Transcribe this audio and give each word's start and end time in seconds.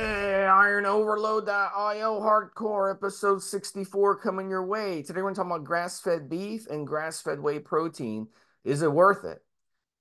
Hey, 0.00 0.46
Iron 0.46 0.86
Overload.io 0.86 2.20
Hardcore 2.22 2.90
episode 2.90 3.42
64 3.42 4.16
coming 4.16 4.48
your 4.48 4.64
way. 4.64 5.02
Today 5.02 5.20
we're 5.20 5.34
talking 5.34 5.50
about 5.50 5.64
grass 5.64 6.00
fed 6.00 6.30
beef 6.30 6.66
and 6.68 6.86
grass 6.86 7.20
fed 7.20 7.38
whey 7.38 7.58
protein. 7.58 8.28
Is 8.64 8.80
it 8.80 8.90
worth 8.90 9.26
it? 9.26 9.44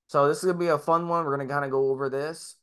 So, 0.07 0.29
this 0.29 0.37
is 0.37 0.45
going 0.45 0.55
to 0.55 0.59
be 0.59 0.69
a 0.69 0.77
fun 0.77 1.09
one. 1.09 1.25
We're 1.25 1.35
going 1.35 1.45
to 1.45 1.53
kind 1.53 1.65
of 1.65 1.71
go 1.71 1.89
over 1.89 2.09
this. 2.09 2.55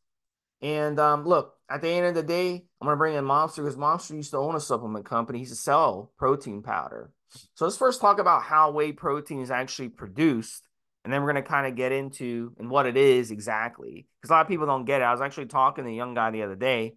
And 0.62 0.98
um, 0.98 1.27
look, 1.27 1.52
at 1.69 1.83
the 1.83 1.91
end 1.91 2.06
of 2.06 2.14
the 2.14 2.23
day, 2.23 2.64
I'm 2.80 2.87
going 2.87 2.95
to 2.95 2.97
bring 2.97 3.16
in 3.16 3.25
Mobster 3.25 3.56
because 3.56 3.77
Mobster 3.77 4.16
used 4.16 4.30
to 4.30 4.39
own 4.39 4.56
a 4.56 4.61
supplement 4.61 5.05
company. 5.05 5.41
He 5.41 5.42
used 5.42 5.53
to 5.53 5.61
sell 5.61 6.12
protein 6.16 6.62
powder. 6.62 7.12
So, 7.53 7.66
let's 7.66 7.77
first 7.77 8.00
talk 8.00 8.19
about 8.19 8.45
how 8.45 8.70
whey 8.70 8.92
protein 8.92 9.42
is 9.42 9.50
actually 9.50 9.91
produced. 9.91 10.66
And 11.05 11.12
then 11.12 11.20
we're 11.20 11.33
going 11.33 11.45
to 11.45 11.50
kind 11.50 11.66
of 11.66 11.77
get 11.77 11.92
into 11.92 12.55
and 12.59 12.70
what 12.70 12.87
it 12.87 12.97
is 12.97 13.30
exactly. 13.30 14.06
Because 14.23 14.30
a 14.30 14.33
lot 14.33 14.41
of 14.41 14.48
people 14.48 14.64
don't 14.64 14.87
get 14.87 15.03
it. 15.03 15.05
I 15.05 15.12
was 15.12 15.20
actually 15.20 15.47
talking 15.47 15.84
to 15.84 15.91
a 15.91 15.95
young 15.95 16.14
guy 16.14 16.30
the 16.30 16.42
other 16.42 16.56
day 16.56 16.95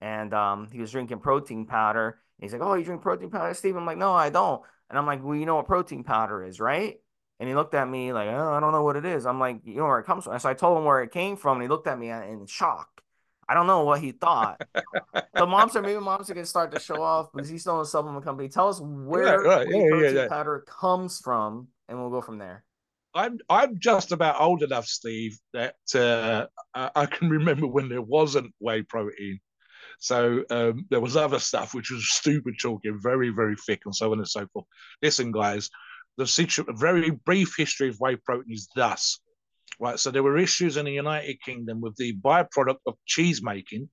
and 0.00 0.32
um, 0.34 0.68
he 0.72 0.80
was 0.80 0.92
drinking 0.92 1.20
protein 1.20 1.66
powder. 1.66 2.20
And 2.38 2.44
he's 2.44 2.52
like, 2.52 2.62
"Oh, 2.62 2.74
you 2.74 2.84
drink 2.84 3.02
protein 3.02 3.30
powder, 3.30 3.54
Steve?" 3.54 3.76
I'm 3.76 3.86
like, 3.86 3.98
"No, 3.98 4.12
I 4.12 4.30
don't." 4.30 4.62
And 4.90 4.98
I'm 4.98 5.06
like, 5.06 5.22
"Well, 5.22 5.36
you 5.36 5.46
know 5.46 5.56
what 5.56 5.66
protein 5.66 6.04
powder 6.04 6.44
is, 6.44 6.60
right?" 6.60 7.00
And 7.40 7.48
he 7.48 7.54
looked 7.54 7.74
at 7.74 7.88
me 7.88 8.12
like, 8.12 8.28
"Oh, 8.28 8.52
I 8.52 8.60
don't 8.60 8.72
know 8.72 8.82
what 8.82 8.96
it 8.96 9.04
is." 9.04 9.26
I'm 9.26 9.40
like, 9.40 9.60
"You 9.64 9.76
know 9.76 9.84
where 9.84 9.98
it 9.98 10.06
comes 10.06 10.24
from?" 10.24 10.38
So 10.38 10.48
I 10.48 10.54
told 10.54 10.78
him 10.78 10.84
where 10.84 11.02
it 11.02 11.12
came 11.12 11.36
from, 11.36 11.56
and 11.56 11.62
he 11.62 11.68
looked 11.68 11.86
at 11.86 11.98
me 11.98 12.10
in 12.10 12.46
shock. 12.46 12.88
I 13.48 13.54
don't 13.54 13.66
know 13.66 13.84
what 13.84 14.00
he 14.00 14.12
thought. 14.12 14.60
the 14.74 15.24
mobster, 15.36 15.82
maybe 15.82 15.98
mobster 16.00 16.34
can 16.34 16.44
start 16.44 16.70
to 16.72 16.80
show 16.80 17.02
off 17.02 17.32
because 17.32 17.48
he's 17.48 17.62
still 17.62 17.76
in 17.76 17.82
a 17.82 17.86
supplement 17.86 18.24
company. 18.24 18.48
Tell 18.48 18.68
us 18.68 18.80
where 18.80 19.42
yeah, 19.42 19.48
right. 19.48 19.68
yeah, 19.68 19.88
protein 19.88 20.16
yeah, 20.16 20.28
powder 20.28 20.64
comes 20.68 21.18
from, 21.18 21.68
and 21.88 21.98
we'll 21.98 22.10
go 22.10 22.20
from 22.20 22.38
there. 22.38 22.64
I'm 23.14 23.38
I'm 23.48 23.78
just 23.80 24.12
about 24.12 24.40
old 24.40 24.62
enough, 24.62 24.86
Steve, 24.86 25.38
that 25.54 25.76
uh, 25.94 26.46
I 26.74 27.06
can 27.06 27.30
remember 27.30 27.66
when 27.66 27.88
there 27.88 28.02
wasn't 28.02 28.52
whey 28.60 28.82
protein 28.82 29.40
so 29.98 30.44
um, 30.50 30.86
there 30.90 31.00
was 31.00 31.16
other 31.16 31.38
stuff 31.38 31.74
which 31.74 31.90
was 31.90 32.08
stupid 32.08 32.54
talking, 32.60 32.98
very, 33.02 33.30
very 33.30 33.56
thick, 33.66 33.82
and 33.84 33.94
so 33.94 34.12
on 34.12 34.18
and 34.18 34.28
so 34.28 34.46
forth. 34.52 34.66
Listen, 35.02 35.32
guys, 35.32 35.70
the 36.16 36.26
situ- 36.26 36.64
very 36.74 37.10
brief 37.10 37.54
history 37.56 37.88
of 37.88 37.98
whey 37.98 38.16
protein 38.16 38.52
is 38.52 38.68
thus. 38.74 39.20
Right, 39.80 39.98
so 39.98 40.10
there 40.10 40.22
were 40.22 40.38
issues 40.38 40.76
in 40.76 40.86
the 40.86 40.92
United 40.92 41.40
Kingdom 41.42 41.80
with 41.80 41.94
the 41.96 42.16
byproduct 42.16 42.78
of 42.86 42.96
cheese 43.06 43.42
making 43.42 43.88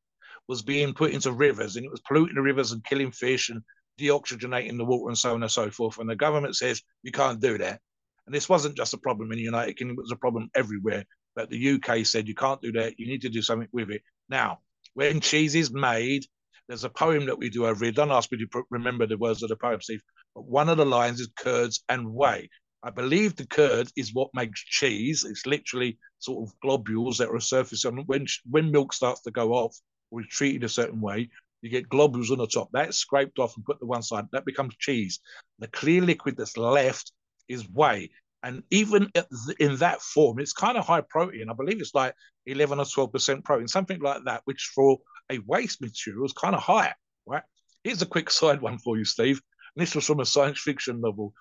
was 0.47 0.61
being 0.61 0.93
put 0.93 1.11
into 1.11 1.31
rivers, 1.31 1.75
and 1.75 1.85
it 1.85 1.91
was 1.91 2.01
polluting 2.01 2.35
the 2.35 2.41
rivers 2.41 2.71
and 2.71 2.83
killing 2.83 3.11
fish 3.11 3.49
and 3.49 3.61
deoxygenating 3.99 4.77
the 4.77 4.85
water 4.85 5.09
and 5.09 5.17
so 5.17 5.33
on 5.33 5.43
and 5.43 5.51
so 5.51 5.69
forth. 5.69 5.99
And 5.99 6.09
the 6.09 6.15
government 6.15 6.55
says 6.55 6.81
you 7.03 7.11
can't 7.11 7.39
do 7.39 7.57
that. 7.57 7.79
And 8.25 8.33
this 8.33 8.49
wasn't 8.49 8.77
just 8.77 8.93
a 8.93 8.99
problem 8.99 9.31
in 9.31 9.37
the 9.37 9.43
United 9.43 9.77
Kingdom; 9.77 9.97
it 9.97 10.03
was 10.03 10.11
a 10.11 10.17
problem 10.17 10.49
everywhere. 10.55 11.05
But 11.35 11.49
the 11.49 11.73
UK 11.73 12.05
said 12.05 12.27
you 12.27 12.35
can't 12.35 12.61
do 12.61 12.71
that. 12.73 12.99
You 12.99 13.07
need 13.07 13.21
to 13.21 13.29
do 13.29 13.41
something 13.41 13.67
with 13.71 13.91
it. 13.91 14.01
Now, 14.29 14.59
when 14.95 15.19
cheese 15.19 15.55
is 15.55 15.71
made, 15.71 16.25
there's 16.67 16.83
a 16.83 16.89
poem 16.89 17.27
that 17.27 17.37
we 17.37 17.49
do 17.49 17.67
over 17.67 17.85
here. 17.85 17.91
Don't 17.91 18.11
ask 18.11 18.31
me 18.31 18.39
to 18.39 18.63
remember 18.71 19.05
the 19.05 19.17
words 19.17 19.43
of 19.43 19.49
the 19.49 19.55
poem, 19.55 19.79
Steve. 19.81 20.01
But 20.33 20.45
one 20.45 20.67
of 20.67 20.77
the 20.77 20.85
lines 20.85 21.19
is 21.19 21.29
curds 21.37 21.83
and 21.89 22.11
whey. 22.13 22.49
I 22.81 22.89
believe 22.89 23.35
the 23.35 23.45
curd 23.47 23.91
is 23.95 24.13
what 24.13 24.29
makes 24.33 24.63
cheese. 24.63 25.23
It's 25.23 25.45
literally 25.45 25.97
sort 26.19 26.47
of 26.47 26.59
globules 26.59 27.17
that 27.17 27.29
are 27.29 27.39
surfacing. 27.39 28.03
When 28.05 28.25
when 28.49 28.71
milk 28.71 28.93
starts 28.93 29.21
to 29.21 29.31
go 29.31 29.53
off 29.53 29.75
or 30.11 30.21
is 30.21 30.27
treated 30.27 30.63
a 30.63 30.69
certain 30.69 31.01
way, 31.01 31.29
you 31.61 31.69
get 31.69 31.89
globules 31.89 32.31
on 32.31 32.37
the 32.37 32.47
top. 32.47 32.69
That's 32.71 32.97
scraped 32.97 33.39
off 33.39 33.55
and 33.55 33.65
put 33.65 33.79
to 33.79 33.85
one 33.85 34.03
side. 34.03 34.25
That 34.31 34.45
becomes 34.45 34.75
cheese. 34.77 35.19
The 35.59 35.67
clear 35.67 36.01
liquid 36.01 36.37
that's 36.37 36.57
left 36.57 37.11
is 37.47 37.67
whey. 37.69 38.11
And 38.45 38.61
even 38.69 39.11
in 39.59 39.77
that 39.77 40.03
form, 40.03 40.37
it's 40.37 40.53
kind 40.53 40.77
of 40.77 40.85
high 40.85 41.01
protein. 41.01 41.49
I 41.49 41.53
believe 41.53 41.81
it's 41.81 41.95
like 41.95 42.13
11 42.45 42.79
or 42.79 42.85
12% 42.85 43.43
protein, 43.43 43.67
something 43.67 43.99
like 43.99 44.23
that, 44.25 44.41
which 44.45 44.71
for 44.75 44.99
a 45.31 45.39
waste 45.47 45.81
material 45.81 46.25
is 46.25 46.31
kind 46.31 46.53
of 46.53 46.61
high, 46.61 46.93
right? 47.25 47.41
Here's 47.83 48.03
a 48.03 48.05
quick 48.05 48.29
side 48.39 48.61
one 48.61 48.77
for 48.77 48.99
you, 48.99 49.03
Steve. 49.03 49.41
And 49.75 49.81
this 49.81 49.95
was 49.95 50.05
from 50.05 50.19
a 50.19 50.27
science 50.27 50.61
fiction 50.61 51.01
novel. 51.01 51.33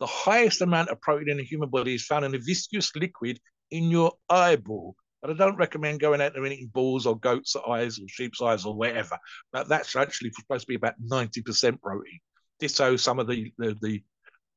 The 0.00 0.06
highest 0.06 0.60
amount 0.60 0.88
of 0.88 1.00
protein 1.00 1.30
in 1.30 1.36
the 1.36 1.44
human 1.44 1.70
body 1.70 1.94
is 1.94 2.04
found 2.04 2.24
in 2.24 2.34
a 2.34 2.38
viscous 2.38 2.90
liquid 2.96 3.38
in 3.70 3.84
your 3.84 4.14
eyeball. 4.28 4.96
But 5.22 5.30
I 5.30 5.34
don't 5.34 5.56
recommend 5.56 6.00
going 6.00 6.20
out 6.20 6.34
there 6.34 6.42
and 6.42 6.52
eating 6.52 6.72
balls 6.74 7.06
or 7.06 7.16
goat's 7.20 7.54
eyes 7.68 8.00
or 8.00 8.08
sheep's 8.08 8.42
eyes 8.42 8.64
or 8.64 8.74
whatever. 8.74 9.16
But 9.52 9.68
that's 9.68 9.94
actually 9.94 10.32
supposed 10.32 10.62
to 10.62 10.68
be 10.68 10.74
about 10.74 11.00
90% 11.00 11.80
protein. 11.80 12.18
Ditto 12.58 12.96
some 12.96 13.20
of 13.20 13.28
the, 13.28 13.52
the, 13.58 13.76
the 13.80 14.02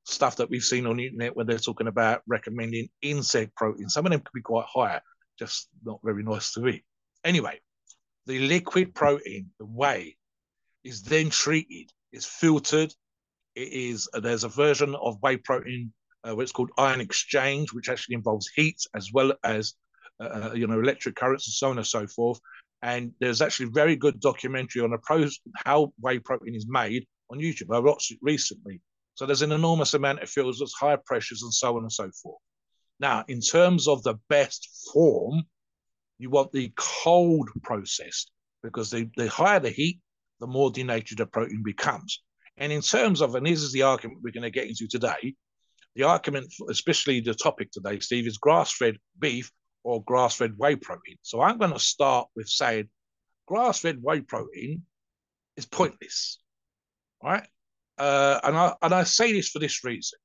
stuff 0.06 0.38
that 0.38 0.50
we've 0.50 0.64
seen 0.64 0.86
on 0.86 0.98
the 0.98 1.06
internet 1.06 1.36
where 1.36 1.46
they're 1.46 1.58
talking 1.58 1.88
about 1.88 2.22
recommending 2.28 2.90
insect 3.02 3.56
protein. 3.56 3.90
Some 3.90 4.06
of 4.06 4.12
them 4.12 4.22
could 4.22 4.34
be 4.34 4.42
quite 4.42 4.66
higher, 4.68 5.02
just 5.38 5.70
not 5.84 6.00
very 6.04 6.24
nice 6.24 6.54
to 6.54 6.68
eat. 6.68 6.84
Anyway, 7.24 7.60
the 8.26 8.40
liquid 8.40 8.96
protein, 8.96 9.52
the 9.60 9.66
whey, 9.66 10.16
is 10.84 11.04
then 11.04 11.30
treated, 11.30 11.92
it's 12.12 12.26
filtered. 12.26 12.94
It 13.56 13.74
is 13.74 14.08
there's 14.14 14.44
a 14.44 14.50
version 14.50 14.96
of 14.96 15.22
whey 15.22 15.38
protein 15.38 15.94
uh, 16.26 16.38
it's 16.38 16.52
called 16.52 16.72
ion 16.78 17.02
exchange, 17.02 17.74
which 17.74 17.90
actually 17.90 18.16
involves 18.16 18.50
heat 18.56 18.80
as 18.96 19.12
well 19.12 19.34
as 19.44 19.74
uh, 20.20 20.24
uh, 20.24 20.54
you 20.54 20.68
know 20.68 20.80
electric 20.80 21.16
currents 21.16 21.48
and 21.48 21.54
so 21.54 21.70
on 21.70 21.78
and 21.78 21.88
so 21.88 22.08
forth. 22.08 22.40
And 22.84 23.14
there's 23.20 23.42
actually 23.42 23.70
very 23.72 23.96
good 23.96 24.20
documentary 24.20 24.82
on 24.82 24.96
pros 25.04 25.40
how 25.66 25.94
whey 26.00 26.20
protein 26.20 26.56
is 26.56 26.68
made 26.68 27.06
on 27.30 27.40
YouTube. 27.40 27.76
I 27.76 27.80
watched 27.80 28.12
it 28.12 28.20
recently. 28.22 28.82
So 29.22 29.28
there's 29.28 29.44
an 29.44 29.52
enormous 29.52 29.94
amount 29.94 30.24
of 30.24 30.32
fuels, 30.32 30.58
there's 30.58 30.74
higher 30.74 30.98
pressures, 30.98 31.44
and 31.44 31.54
so 31.54 31.78
on 31.78 31.84
and 31.84 31.92
so 31.92 32.10
forth. 32.24 32.42
Now, 33.00 33.24
in 33.28 33.40
terms 33.40 33.88
of 33.88 34.02
the 34.02 34.16
best 34.30 34.68
form, 34.92 35.44
you 36.18 36.32
want 36.32 36.52
the 36.52 36.74
cold 36.76 37.48
processed 37.62 38.32
because 38.64 38.90
the, 38.90 39.12
the 39.18 39.30
higher 39.30 39.60
the 39.60 39.70
heat, 39.70 40.00
the 40.40 40.48
more 40.48 40.72
denatured 40.72 41.20
the 41.20 41.28
protein 41.28 41.62
becomes. 41.64 42.24
And 42.58 42.72
in 42.72 42.82
terms 42.82 43.22
of, 43.22 43.36
and 43.36 43.46
this 43.46 43.62
is 43.62 43.72
the 43.72 43.84
argument 43.84 44.22
we're 44.24 44.32
going 44.32 44.42
to 44.42 44.50
get 44.50 44.68
into 44.68 44.88
today, 44.88 45.36
the 45.96 46.02
argument, 46.02 46.52
especially 46.68 47.20
the 47.20 47.36
topic 47.36 47.70
today, 47.70 48.00
Steve, 48.00 48.26
is 48.26 48.40
grass 48.40 48.74
fed 48.76 48.98
beef 49.20 49.52
or 49.84 50.04
grass 50.04 50.38
fed 50.38 50.54
whey 50.58 50.78
protein. 50.78 51.18
So 51.22 51.42
I'm 51.42 51.60
going 51.60 51.74
to 51.74 51.80
start 51.80 52.28
with 52.36 52.50
saying 52.50 52.90
grass 53.46 53.82
fed 53.82 54.00
whey 54.02 54.22
protein 54.22 54.82
is 55.58 55.68
pointless. 55.68 56.40
Right? 57.24 57.48
Uh, 58.02 58.40
and, 58.44 58.58
I, 58.58 58.74
and 58.82 58.94
I 58.96 59.04
say 59.04 59.32
this 59.32 59.50
for 59.50 59.60
this 59.60 59.84
reason. 59.84 60.18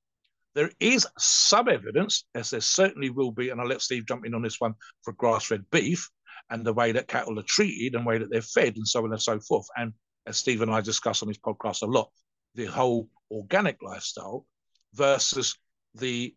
There 0.54 0.70
is 0.80 1.06
some 1.18 1.68
evidence, 1.68 2.24
as 2.34 2.48
there 2.48 2.62
certainly 2.62 3.10
will 3.10 3.30
be, 3.30 3.50
and 3.50 3.60
I'll 3.60 3.66
let 3.66 3.82
Steve 3.82 4.06
jump 4.06 4.24
in 4.24 4.34
on 4.34 4.40
this 4.40 4.58
one 4.58 4.72
for 5.02 5.12
grass 5.12 5.44
fed 5.44 5.62
beef 5.70 6.08
and 6.48 6.64
the 6.64 6.72
way 6.72 6.92
that 6.92 7.06
cattle 7.06 7.38
are 7.38 7.42
treated 7.42 7.94
and 7.94 8.04
the 8.04 8.08
way 8.08 8.16
that 8.16 8.30
they're 8.30 8.40
fed 8.40 8.76
and 8.76 8.88
so 8.88 9.04
on 9.04 9.12
and 9.12 9.20
so 9.20 9.38
forth. 9.40 9.66
And 9.76 9.92
as 10.26 10.38
Steve 10.38 10.62
and 10.62 10.70
I 10.70 10.80
discuss 10.80 11.20
on 11.20 11.28
this 11.28 11.36
podcast 11.36 11.82
a 11.82 11.86
lot, 11.86 12.10
the 12.54 12.64
whole 12.64 13.10
organic 13.30 13.82
lifestyle 13.82 14.46
versus 14.94 15.54
the 15.94 16.34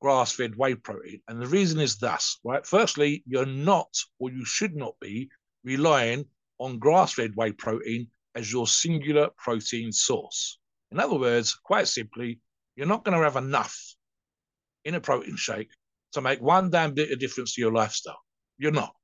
grass 0.00 0.32
fed 0.32 0.56
whey 0.56 0.74
protein. 0.74 1.20
And 1.28 1.40
the 1.40 1.46
reason 1.46 1.78
is 1.78 1.98
thus, 1.98 2.40
right? 2.42 2.66
Firstly, 2.66 3.22
you're 3.28 3.46
not, 3.46 3.94
or 4.18 4.32
you 4.32 4.44
should 4.44 4.74
not 4.74 4.94
be, 5.00 5.30
relying 5.62 6.24
on 6.58 6.80
grass 6.80 7.12
fed 7.12 7.36
whey 7.36 7.52
protein 7.52 8.08
as 8.34 8.52
your 8.52 8.66
singular 8.66 9.28
protein 9.38 9.92
source. 9.92 10.58
In 10.92 10.98
other 10.98 11.18
words, 11.18 11.54
quite 11.54 11.88
simply, 11.88 12.40
you're 12.76 12.86
not 12.86 13.04
going 13.04 13.16
to 13.16 13.24
have 13.24 13.36
enough 13.36 13.76
in 14.84 14.94
a 14.94 15.00
protein 15.00 15.36
shake 15.36 15.70
to 16.12 16.20
make 16.20 16.40
one 16.40 16.70
damn 16.70 16.94
bit 16.94 17.12
of 17.12 17.18
difference 17.18 17.54
to 17.54 17.60
your 17.60 17.72
lifestyle. 17.72 18.20
You're 18.58 18.72
not. 18.72 18.94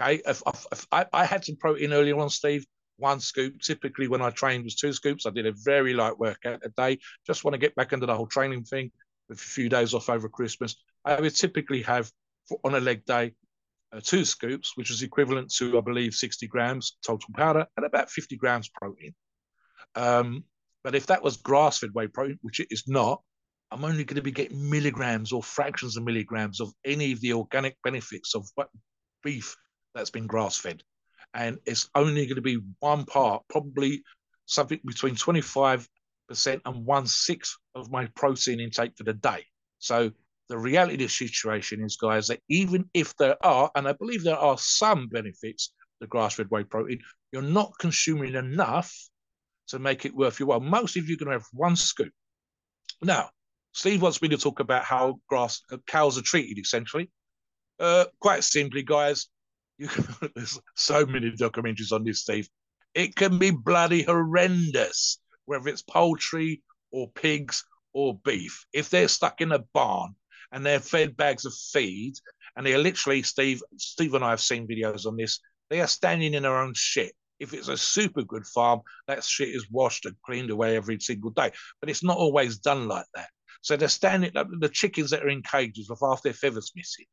Okay. 0.00 0.22
If, 0.26 0.42
if, 0.46 0.66
if 0.72 0.86
I, 0.92 1.06
I, 1.12 1.24
had 1.24 1.44
some 1.44 1.56
protein 1.56 1.92
earlier 1.92 2.18
on, 2.18 2.30
Steve, 2.30 2.64
one 2.96 3.20
scoop. 3.20 3.60
Typically, 3.60 4.08
when 4.08 4.22
I 4.22 4.30
trained, 4.30 4.64
was 4.64 4.76
two 4.76 4.92
scoops. 4.92 5.26
I 5.26 5.30
did 5.30 5.46
a 5.46 5.52
very 5.64 5.94
light 5.94 6.18
workout 6.18 6.60
a 6.64 6.68
day. 6.70 6.98
Just 7.26 7.44
want 7.44 7.54
to 7.54 7.58
get 7.58 7.74
back 7.74 7.92
into 7.92 8.06
the 8.06 8.14
whole 8.14 8.26
training 8.26 8.64
thing 8.64 8.90
with 9.28 9.38
a 9.38 9.42
few 9.42 9.68
days 9.68 9.94
off 9.94 10.08
over 10.08 10.28
Christmas. 10.28 10.76
I 11.04 11.20
would 11.20 11.34
typically 11.34 11.82
have 11.82 12.10
on 12.64 12.74
a 12.74 12.80
leg 12.80 13.04
day 13.04 13.34
uh, 13.92 14.00
two 14.02 14.24
scoops, 14.24 14.76
which 14.76 14.90
is 14.90 15.02
equivalent 15.02 15.52
to, 15.54 15.78
I 15.78 15.80
believe, 15.80 16.14
60 16.14 16.46
grams 16.48 16.96
total 17.04 17.28
powder 17.34 17.66
and 17.76 17.86
about 17.86 18.10
50 18.10 18.36
grams 18.36 18.68
protein. 18.68 19.14
Um, 19.94 20.44
but 20.84 20.94
if 20.94 21.06
that 21.06 21.22
was 21.22 21.38
grass 21.38 21.78
fed 21.78 21.90
whey 21.94 22.06
protein, 22.06 22.38
which 22.42 22.60
it 22.60 22.68
is 22.70 22.84
not, 22.86 23.22
I'm 23.70 23.84
only 23.84 24.04
going 24.04 24.16
to 24.16 24.22
be 24.22 24.30
getting 24.30 24.70
milligrams 24.70 25.32
or 25.32 25.42
fractions 25.42 25.96
of 25.96 26.04
milligrams 26.04 26.60
of 26.60 26.72
any 26.84 27.10
of 27.12 27.20
the 27.20 27.32
organic 27.32 27.76
benefits 27.82 28.34
of 28.36 28.46
beef 29.24 29.56
that's 29.94 30.10
been 30.10 30.26
grass 30.26 30.56
fed. 30.56 30.82
and 31.34 31.58
it's 31.66 31.90
only 31.94 32.26
going 32.26 32.36
to 32.36 32.42
be 32.42 32.60
one 32.78 33.04
part, 33.04 33.42
probably 33.48 34.02
something 34.46 34.78
between 34.84 35.16
25% 35.16 35.86
and 36.30 36.86
one 36.86 37.06
sixth 37.06 37.56
of 37.74 37.90
my 37.90 38.06
protein 38.14 38.60
intake 38.60 38.92
for 38.96 39.04
the 39.04 39.14
day. 39.14 39.44
So 39.78 40.12
the 40.48 40.58
reality 40.58 40.94
of 40.94 41.00
the 41.00 41.08
situation 41.08 41.82
is, 41.82 41.96
guys, 41.96 42.28
that 42.28 42.40
even 42.48 42.88
if 42.94 43.16
there 43.16 43.36
are, 43.44 43.70
and 43.74 43.88
I 43.88 43.92
believe 43.92 44.22
there 44.22 44.38
are 44.38 44.58
some 44.58 45.08
benefits 45.08 45.72
to 46.00 46.06
grass-fed 46.06 46.50
whey 46.50 46.64
protein, 46.64 47.00
you're 47.32 47.42
not 47.42 47.72
consuming 47.80 48.34
enough 48.34 48.94
to 49.68 49.78
make 49.78 50.04
it 50.04 50.14
worth 50.14 50.38
your 50.38 50.48
while. 50.48 50.60
Most 50.60 50.96
of 50.96 51.08
you 51.08 51.14
are 51.14 51.18
going 51.18 51.32
to 51.32 51.38
have 51.38 51.48
one 51.52 51.76
scoop. 51.76 52.12
Now, 53.02 53.30
Steve 53.72 54.02
wants 54.02 54.22
me 54.22 54.28
to 54.28 54.36
talk 54.36 54.60
about 54.60 54.84
how 54.84 55.20
grass 55.28 55.60
uh, 55.72 55.78
cows 55.86 56.18
are 56.18 56.22
treated, 56.22 56.58
essentially. 56.58 57.10
Uh, 57.80 58.04
quite 58.20 58.44
simply, 58.44 58.82
guys, 58.82 59.26
you 59.78 59.88
can, 59.88 60.06
there's 60.36 60.60
so 60.76 61.04
many 61.06 61.32
documentaries 61.32 61.92
on 61.92 62.04
this, 62.04 62.20
Steve. 62.20 62.48
It 62.94 63.16
can 63.16 63.38
be 63.38 63.50
bloody 63.50 64.02
horrendous, 64.02 65.18
whether 65.46 65.68
it's 65.68 65.82
poultry 65.82 66.62
or 66.92 67.10
pigs 67.10 67.64
or 67.92 68.18
beef. 68.24 68.64
If 68.72 68.90
they're 68.90 69.08
stuck 69.08 69.40
in 69.40 69.50
a 69.50 69.64
barn 69.74 70.14
and 70.52 70.64
they're 70.64 70.78
fed 70.78 71.16
bags 71.16 71.44
of 71.44 71.52
feed, 71.72 72.14
and 72.56 72.64
they 72.64 72.74
are 72.74 72.78
literally, 72.78 73.22
Steve, 73.22 73.62
Steve 73.76 74.14
and 74.14 74.24
I 74.24 74.30
have 74.30 74.40
seen 74.40 74.68
videos 74.68 75.06
on 75.06 75.16
this. 75.16 75.40
They 75.70 75.80
are 75.80 75.88
standing 75.88 76.34
in 76.34 76.44
their 76.44 76.56
own 76.56 76.72
shit. 76.76 77.12
If 77.44 77.54
it's 77.54 77.68
a 77.68 77.76
super 77.76 78.22
good 78.22 78.46
farm, 78.46 78.80
that 79.06 79.22
shit 79.22 79.50
is 79.50 79.70
washed 79.70 80.06
and 80.06 80.16
cleaned 80.24 80.50
away 80.50 80.76
every 80.76 80.98
single 80.98 81.30
day. 81.30 81.52
But 81.80 81.90
it's 81.90 82.02
not 82.02 82.16
always 82.16 82.58
done 82.58 82.88
like 82.88 83.06
that. 83.14 83.28
So 83.60 83.76
they're 83.76 83.88
standing, 83.88 84.32
the 84.34 84.68
chickens 84.68 85.10
that 85.10 85.22
are 85.22 85.28
in 85.28 85.42
cages 85.42 85.88
with 85.88 86.00
half 86.02 86.22
their 86.22 86.32
feathers 86.32 86.72
missing. 86.74 87.06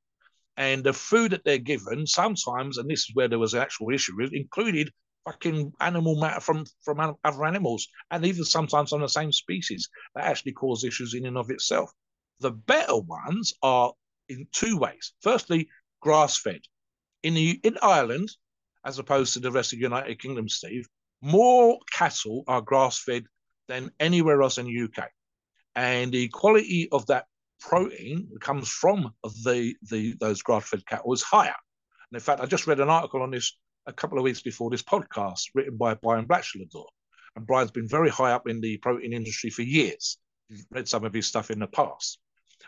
And 0.58 0.84
the 0.84 0.94
food 0.94 1.32
that 1.32 1.44
they're 1.46 1.58
given 1.58 2.08
sometimes, 2.08 2.78
and 2.78 2.90
this 2.90 3.02
is 3.02 3.12
where 3.14 3.28
there 3.28 3.40
was 3.40 3.54
an 3.54 3.62
actual 3.62 3.94
issue, 3.94 4.14
included 4.32 4.92
fucking 5.26 5.72
animal 5.80 6.20
matter 6.20 6.40
from 6.40 6.66
from 6.84 7.16
other 7.24 7.46
animals, 7.46 7.88
and 8.10 8.26
even 8.26 8.44
sometimes 8.44 8.92
on 8.92 9.02
the 9.02 9.08
same 9.08 9.32
species 9.32 9.90
that 10.16 10.26
actually 10.26 10.54
cause 10.54 10.84
issues 10.84 11.14
in 11.14 11.26
and 11.26 11.38
of 11.38 11.50
itself. 11.52 11.92
The 12.40 12.52
better 12.52 12.98
ones 12.98 13.54
are 13.62 13.94
in 14.30 14.48
two 14.52 14.78
ways. 14.78 15.14
Firstly, 15.22 15.70
grass 16.02 16.38
fed. 16.38 16.62
In 17.24 17.34
the 17.36 17.60
in 17.64 17.78
Ireland, 17.82 18.30
as 18.86 19.00
opposed 19.00 19.34
to 19.34 19.40
the 19.40 19.52
rest 19.52 19.74
of 19.74 19.80
the 19.80 19.84
United 19.84 20.20
Kingdom, 20.20 20.50
Steve, 20.50 20.88
more 21.22 21.80
cattle 21.92 22.44
are 22.48 22.62
grass 22.62 23.00
fed 23.00 23.26
than 23.68 23.92
anywhere 24.00 24.42
else 24.42 24.58
in 24.58 24.66
the 24.66 24.84
UK, 24.84 25.10
and 25.76 26.12
the 26.12 26.28
quality 26.30 26.90
of 26.92 27.06
that 27.08 27.26
protein 27.60 28.28
that 28.34 28.42
comes 28.42 28.70
from 28.70 29.14
the 29.44 29.76
the 29.90 30.16
those 30.20 30.42
grass 30.42 30.68
fed 30.68 30.86
cattle 30.86 31.14
is 31.14 31.22
higher. 31.22 31.56
And 32.12 32.18
in 32.18 32.20
fact, 32.20 32.42
I 32.42 32.46
just 32.46 32.68
read 32.68 32.80
an 32.80 32.90
article 32.90 33.22
on 33.22 33.32
this 33.32 33.56
a 33.86 33.94
couple 33.94 34.18
of 34.18 34.24
weeks 34.24 34.42
before 34.42 34.70
this 34.70 34.84
podcast, 34.84 35.44
written 35.56 35.78
by 35.78 35.94
Brian 35.96 36.26
Batchelor. 36.26 36.66
And 37.36 37.48
Brian's 37.48 37.72
been 37.72 37.88
very 37.88 38.10
high 38.10 38.34
up 38.34 38.48
in 38.48 38.60
the 38.60 38.78
protein 38.78 39.14
industry 39.14 39.50
for 39.50 39.62
years. 39.62 40.18
You've 40.50 40.66
read 40.70 40.88
some 40.88 41.06
of 41.06 41.14
his 41.14 41.28
stuff 41.28 41.50
in 41.50 41.60
the 41.60 41.68
past. 41.68 42.20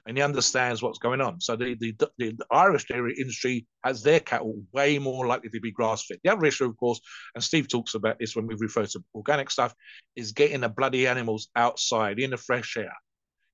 And 0.06 0.18
he 0.18 0.24
understands 0.24 0.82
what's 0.82 1.00
going 1.00 1.22
on. 1.22 1.42
So 1.42 1.56
the, 1.56 1.76
the, 1.80 1.96
the, 2.18 2.38
Irish 2.52 2.86
dairy 2.86 3.16
industry 3.18 3.66
has 3.84 4.04
their 4.04 4.20
cattle 4.20 4.62
way 4.72 5.00
more 5.00 5.28
likely 5.28 5.50
to 5.50 5.60
be 5.60 5.72
grass 5.72 6.06
fed. 6.06 6.20
The 6.24 6.32
other 6.32 6.46
issue, 6.46 6.66
of 6.66 6.78
course, 6.78 7.00
and 7.36 7.44
Steve 7.44 7.68
talks 7.68 7.96
about 7.96 8.20
this 8.20 8.36
when 8.36 8.48
we 8.48 8.56
refer 8.56 8.86
to 8.86 9.04
organic 9.16 9.52
stuff, 9.52 9.74
is 10.16 10.32
getting 10.32 10.62
the 10.62 10.70
bloody 10.70 11.08
animals 11.08 11.50
outside 11.56 12.20
in 12.20 12.32
the 12.32 12.38
fresh 12.38 12.78
air. 12.78 12.94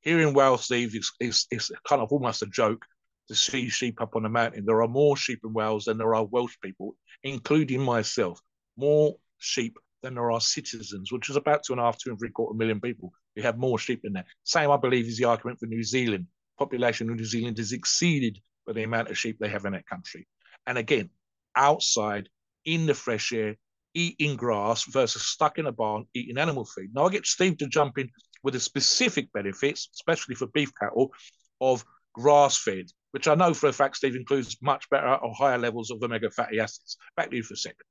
Here 0.01 0.19
in 0.19 0.33
Wales, 0.33 0.65
Steve, 0.65 0.95
is, 0.95 1.11
is, 1.19 1.45
is 1.51 1.71
kind 1.87 2.01
of 2.01 2.11
almost 2.11 2.41
a 2.41 2.47
joke 2.47 2.85
to 3.27 3.35
see 3.35 3.69
sheep 3.69 4.01
up 4.01 4.15
on 4.15 4.23
the 4.23 4.29
mountain. 4.29 4.65
There 4.65 4.81
are 4.81 4.87
more 4.87 5.15
sheep 5.15 5.39
in 5.43 5.53
Wales 5.53 5.85
than 5.85 5.97
there 5.97 6.15
are 6.15 6.25
Welsh 6.25 6.55
people, 6.63 6.95
including 7.23 7.81
myself. 7.81 8.41
More 8.77 9.15
sheep 9.37 9.77
than 10.01 10.15
there 10.15 10.31
are 10.31 10.41
citizens, 10.41 11.11
which 11.11 11.29
is 11.29 11.35
about 11.35 11.63
two 11.63 11.73
and 11.73 11.79
a 11.79 11.83
half, 11.83 11.97
two 11.97 12.09
and 12.09 12.19
three 12.19 12.31
quarter 12.31 12.57
million 12.57 12.79
people. 12.79 13.13
We 13.35 13.41
have 13.43 13.57
more 13.57 13.79
sheep 13.79 14.01
in 14.03 14.13
there. 14.13 14.25
Same, 14.43 14.71
I 14.71 14.77
believe, 14.77 15.07
is 15.07 15.17
the 15.17 15.25
argument 15.25 15.59
for 15.59 15.65
New 15.65 15.83
Zealand. 15.83 16.27
Population 16.57 17.09
of 17.09 17.15
New 17.15 17.25
Zealand 17.25 17.59
is 17.59 17.71
exceeded 17.71 18.39
by 18.65 18.73
the 18.73 18.83
amount 18.83 19.09
of 19.09 19.17
sheep 19.17 19.37
they 19.39 19.49
have 19.49 19.65
in 19.65 19.73
that 19.73 19.87
country. 19.87 20.27
And 20.67 20.77
again, 20.77 21.09
outside 21.55 22.29
in 22.65 22.85
the 22.85 22.93
fresh 22.93 23.31
air, 23.31 23.55
eating 23.93 24.35
grass 24.35 24.83
versus 24.83 25.25
stuck 25.25 25.57
in 25.57 25.65
a 25.65 25.71
barn 25.71 26.05
eating 26.13 26.37
animal 26.37 26.65
feed. 26.65 26.93
Now 26.93 27.05
I 27.05 27.09
get 27.09 27.25
Steve 27.25 27.57
to 27.57 27.67
jump 27.67 27.97
in 27.97 28.09
with 28.43 28.53
the 28.53 28.59
specific 28.59 29.31
benefits, 29.33 29.89
especially 29.95 30.35
for 30.35 30.47
beef 30.47 30.71
cattle, 30.79 31.11
of 31.59 31.83
grass 32.13 32.57
fed 32.57 32.85
which 33.11 33.27
I 33.27 33.35
know 33.35 33.53
for 33.53 33.67
a 33.67 33.73
fact, 33.73 33.97
Steve, 33.97 34.15
includes 34.15 34.57
much 34.61 34.89
better 34.89 35.15
or 35.15 35.33
higher 35.33 35.57
levels 35.57 35.89
of 35.91 36.01
omega 36.03 36.29
fatty 36.29 36.59
acids. 36.59 36.97
Back 37.15 37.31
to 37.31 37.35
you 37.35 37.43
for 37.43 37.55
a 37.55 37.57
second. 37.57 37.85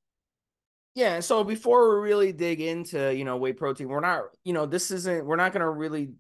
Yeah, 0.99 1.21
so 1.21 1.45
before 1.45 2.01
we 2.01 2.09
really 2.09 2.33
dig 2.33 2.61
into, 2.61 3.15
you 3.15 3.25
know, 3.25 3.37
whey 3.37 3.53
protein, 3.53 3.87
we're 3.87 4.01
not, 4.01 4.25
you 4.43 4.53
know, 4.53 4.67
this 4.67 4.91
isn't, 4.91 5.25
we're 5.25 5.37
not 5.37 5.53
going 5.53 5.61
to 5.61 5.71
really, 5.71 6.15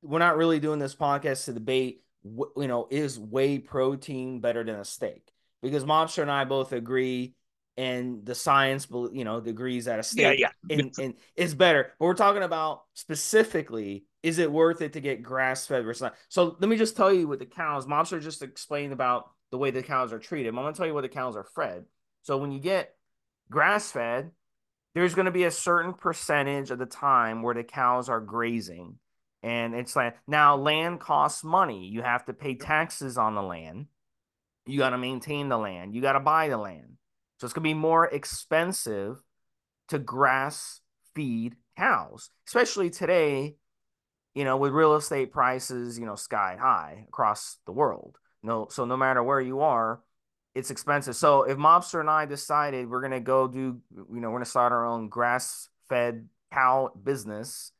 we're 0.00 0.18
not 0.18 0.38
really 0.38 0.58
doing 0.60 0.78
this 0.78 0.94
podcast 0.94 1.44
to 1.44 1.52
debate, 1.52 2.00
you 2.24 2.50
know, 2.56 2.88
is 2.90 3.18
whey 3.18 3.58
protein 3.58 4.40
better 4.40 4.64
than 4.64 4.76
a 4.76 4.84
steak? 4.86 5.30
Because 5.60 5.84
Mobster 5.84 6.22
and 6.22 6.30
I 6.30 6.46
both 6.46 6.72
agree, 6.72 7.34
and 7.76 8.24
the 8.24 8.34
science, 8.34 8.88
you 9.12 9.24
know, 9.26 9.36
agrees 9.36 9.84
that 9.84 9.98
a 9.98 10.02
steak 10.02 10.38
yeah, 10.38 10.52
yeah. 10.70 10.78
And, 10.78 10.94
and 10.98 11.14
is 11.36 11.54
better. 11.54 11.92
But 11.98 12.06
we're 12.06 12.14
talking 12.14 12.42
about 12.42 12.84
specifically 12.94 14.06
is 14.22 14.38
it 14.38 14.50
worth 14.50 14.80
it 14.80 14.94
to 14.94 15.00
get 15.00 15.22
grass 15.22 15.66
fed 15.66 15.84
versus 15.84 16.00
not? 16.00 16.14
So 16.30 16.56
let 16.58 16.70
me 16.70 16.78
just 16.78 16.96
tell 16.96 17.12
you 17.12 17.28
what 17.28 17.40
the 17.40 17.46
cows, 17.46 17.84
Mobster 17.84 18.22
just 18.22 18.42
explained 18.42 18.94
about 18.94 19.30
the 19.50 19.58
way 19.58 19.70
the 19.70 19.82
cows 19.82 20.14
are 20.14 20.18
treated. 20.18 20.48
I'm 20.48 20.54
going 20.54 20.72
to 20.72 20.78
tell 20.78 20.86
you 20.86 20.94
what 20.94 21.02
the 21.02 21.10
cows 21.10 21.36
are 21.36 21.44
fed. 21.44 21.84
So 22.22 22.38
when 22.38 22.52
you 22.52 22.58
get 22.58 22.94
grass 23.50 23.90
fed, 23.90 24.30
there's 24.94 25.14
going 25.14 25.26
to 25.26 25.32
be 25.32 25.44
a 25.44 25.50
certain 25.50 25.92
percentage 25.94 26.70
of 26.70 26.78
the 26.78 26.86
time 26.86 27.42
where 27.42 27.54
the 27.54 27.64
cows 27.64 28.08
are 28.08 28.20
grazing 28.20 28.96
and 29.42 29.74
it's 29.74 29.94
land. 29.94 30.14
Now, 30.26 30.56
land 30.56 31.00
costs 31.00 31.44
money. 31.44 31.86
You 31.86 32.02
have 32.02 32.24
to 32.26 32.32
pay 32.32 32.54
taxes 32.54 33.16
on 33.16 33.34
the 33.34 33.42
land. 33.42 33.86
You 34.66 34.78
got 34.78 34.90
to 34.90 34.98
maintain 34.98 35.48
the 35.48 35.58
land. 35.58 35.94
You 35.94 36.00
got 36.00 36.12
to 36.12 36.20
buy 36.20 36.48
the 36.48 36.58
land. 36.58 36.96
So 37.38 37.44
it's 37.44 37.54
going 37.54 37.62
to 37.62 37.70
be 37.70 37.74
more 37.74 38.06
expensive 38.06 39.22
to 39.88 39.98
grass 39.98 40.80
feed 41.14 41.54
cows, 41.76 42.30
especially 42.46 42.90
today 42.90 43.54
you 44.38 44.44
know, 44.44 44.56
with 44.56 44.72
real 44.72 44.94
estate 44.94 45.32
prices, 45.32 45.98
you 45.98 46.06
know, 46.06 46.14
sky 46.14 46.56
high 46.60 47.06
across 47.08 47.58
the 47.66 47.72
world. 47.72 48.18
No, 48.40 48.68
so 48.70 48.84
no 48.84 48.96
matter 48.96 49.20
where 49.20 49.40
you 49.40 49.62
are, 49.62 50.00
it's 50.58 50.70
expensive. 50.70 51.14
So 51.14 51.44
if 51.44 51.56
Mobster 51.56 52.00
and 52.00 52.10
I 52.10 52.26
decided 52.26 52.90
we're 52.90 53.00
gonna 53.00 53.20
go 53.20 53.46
do, 53.46 53.80
you 53.94 54.20
know, 54.20 54.30
we're 54.30 54.38
gonna 54.38 54.44
start 54.44 54.72
our 54.72 54.84
own 54.84 55.08
grass-fed 55.08 56.28
cow 56.52 56.90
business, 57.00 57.70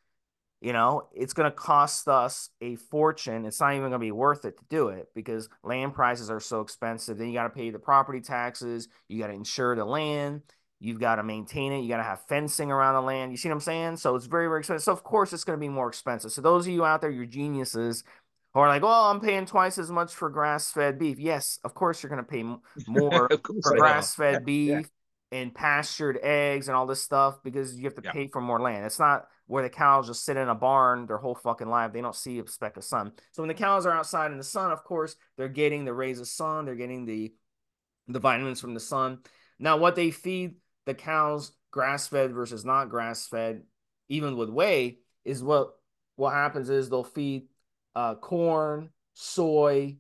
you 0.61 0.73
know, 0.73 1.09
it's 1.12 1.33
gonna 1.33 1.50
cost 1.50 2.07
us 2.07 2.50
a 2.61 2.76
fortune. 2.76 3.47
It's 3.47 3.61
not 3.61 3.75
even 3.75 3.87
gonna 3.87 3.99
be 3.99 4.12
worth 4.12 4.45
it 4.45 4.59
to 4.59 4.64
do 4.71 4.88
it 4.88 5.09
because 5.14 5.49
land 5.64 5.95
prices 5.95 6.31
are 6.31 6.41
so 6.41 6.61
expensive. 6.61 7.19
Then 7.19 7.26
you 7.26 7.35
gotta 7.35 7.50
pay 7.50 7.71
the 7.71 7.81
property 7.81 8.21
taxes, 8.21 8.88
you 9.09 9.21
gotta 9.21 9.35
insure 9.35 9.75
the 9.75 9.85
land, 9.85 10.43
You've 10.81 11.00
got 11.00 11.17
to 11.17 11.25
maintain 11.25 11.73
it. 11.73 11.81
You 11.81 11.88
got 11.88 11.97
to 11.97 12.05
have 12.05 12.21
fencing 12.29 12.71
around 12.71 12.95
the 12.95 13.00
land. 13.02 13.33
You 13.33 13.37
see 13.37 13.49
what 13.49 13.55
I'm 13.55 13.61
saying? 13.61 13.97
So 13.97 14.14
it's 14.14 14.26
very, 14.26 14.47
very 14.47 14.61
expensive. 14.61 14.85
So 14.85 14.93
of 14.93 15.02
course 15.02 15.33
it's 15.33 15.45
to 15.45 15.57
be 15.57 15.69
more 15.69 15.88
expensive. 15.88 16.31
So 16.31 16.41
those 16.41 16.67
of 16.67 16.73
you 16.73 16.85
out 16.85 17.00
there, 17.00 17.11
you're 17.11 17.26
geniuses 17.26 18.05
who 18.59 18.65
are 18.65 18.69
like, 18.69 18.83
"Oh, 18.83 19.11
I'm 19.11 19.21
paying 19.21 19.47
twice 19.47 19.79
as 19.79 19.91
much 19.91 20.15
for 20.15 20.29
grass-fed 20.31 20.99
beef." 20.99 21.19
Yes, 21.19 21.59
of 21.65 21.75
course 21.75 22.03
you're 22.03 22.11
going 22.11 22.25
to 22.25 22.31
pay 22.31 22.43
more 22.87 23.29
for 23.62 23.77
grass-fed 23.77 24.45
beef 24.45 24.71
yeah. 25.31 25.38
and 25.38 25.55
pastured 25.55 26.19
eggs 26.23 26.69
and 26.69 26.77
all 26.77 26.87
this 26.87 27.03
stuff 27.03 27.43
because 27.45 27.77
you 27.77 27.85
have 27.85 27.95
to 27.95 28.03
yeah. 28.05 28.12
pay 28.12 28.27
for 28.27 28.41
more 28.41 28.61
land. 28.61 28.85
It's 28.85 28.99
not 28.99 29.29
where 29.47 29.62
the 29.62 29.71
cows 29.71 30.09
just 30.09 30.25
sit 30.25 30.37
in 30.37 30.49
a 30.49 30.55
barn 30.55 31.07
their 31.07 31.19
whole 31.19 31.35
fucking 31.37 31.69
life. 31.69 31.93
They 31.93 32.00
don't 32.00 32.15
see 32.15 32.38
a 32.38 32.47
speck 32.49 32.77
of 32.77 32.85
sun. 32.85 33.12
So 33.33 33.43
when 33.43 33.49
the 33.49 33.55
cows 33.55 33.87
are 33.87 33.93
outside 33.93 34.33
in 34.33 34.38
the 34.38 34.45
sun, 34.45 34.73
of 34.73 34.85
course, 34.85 35.17
they're 35.37 35.49
getting 35.49 35.85
the 35.85 35.95
rays 35.95 36.21
of 36.21 36.27
sun. 36.27 36.65
They're 36.65 36.75
getting 36.75 37.07
the 37.07 37.33
the 38.09 38.21
vitamins 38.21 38.61
from 38.61 38.75
the 38.75 38.81
sun. 38.81 39.19
Now, 39.59 39.77
what 39.77 39.95
they 39.95 40.11
feed 40.11 40.57
the 40.87 40.95
cows 40.95 41.53
grass 41.71 42.09
fed 42.09 42.33
versus 42.33 42.65
not 42.65 42.88
grass 42.88 43.27
fed, 43.29 43.62
even 44.09 44.37
with 44.37 44.49
whey, 44.49 44.99
is 45.25 45.43
what 45.43 45.75
what 46.17 46.33
happens 46.33 46.71
is 46.71 46.88
they'll 46.88 47.05
feed 47.05 47.47
uh, 47.99 48.14
corn, 48.14 48.90
soy, 49.14 49.97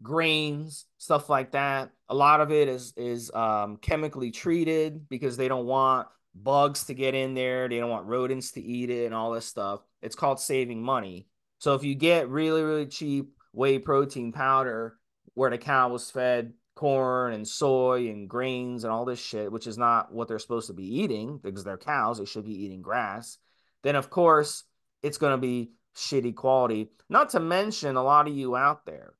grains, 0.00 0.86
stuff 0.98 1.28
like 1.28 1.50
that. 1.52 1.90
A 2.08 2.14
lot 2.14 2.40
of 2.40 2.52
it 2.52 2.68
is 2.68 2.92
is 2.96 3.32
um, 3.34 3.78
chemically 3.78 4.30
treated 4.30 5.08
because 5.08 5.36
they 5.36 5.48
don't 5.48 5.66
want 5.66 6.06
bugs 6.36 6.84
to 6.84 6.94
get 6.94 7.16
in 7.16 7.34
there. 7.34 7.68
They 7.68 7.80
don't 7.80 7.90
want 7.90 8.06
rodents 8.06 8.52
to 8.52 8.62
eat 8.62 8.90
it 8.90 9.06
and 9.06 9.14
all 9.14 9.32
this 9.32 9.44
stuff. 9.44 9.80
It's 10.02 10.14
called 10.14 10.38
saving 10.38 10.84
money. 10.84 11.26
So 11.58 11.74
if 11.74 11.82
you 11.82 11.96
get 11.96 12.28
really 12.28 12.62
really 12.62 12.86
cheap 12.86 13.32
whey 13.52 13.80
protein 13.80 14.30
powder 14.30 14.96
where 15.34 15.50
the 15.50 15.58
cow 15.58 15.88
was 15.88 16.12
fed 16.12 16.52
corn 16.76 17.32
and 17.32 17.46
soy 17.46 18.08
and 18.08 18.28
grains 18.28 18.84
and 18.84 18.92
all 18.92 19.04
this 19.04 19.20
shit, 19.20 19.50
which 19.50 19.66
is 19.66 19.76
not 19.76 20.12
what 20.12 20.28
they're 20.28 20.38
supposed 20.38 20.68
to 20.68 20.74
be 20.74 21.00
eating 21.00 21.40
because 21.42 21.64
they're 21.64 21.76
cows. 21.76 22.18
They 22.18 22.24
should 22.24 22.44
be 22.44 22.64
eating 22.64 22.82
grass. 22.82 23.38
Then, 23.82 23.96
of 23.96 24.10
course, 24.10 24.62
it's 25.02 25.18
going 25.18 25.32
to 25.32 25.38
be 25.38 25.72
shitty 25.96 26.34
quality. 26.34 26.90
Not 27.08 27.30
to 27.30 27.40
mention, 27.40 27.96
a 27.96 28.02
lot 28.02 28.28
of 28.28 28.36
you 28.36 28.56
out 28.56 28.86
there 28.86 29.14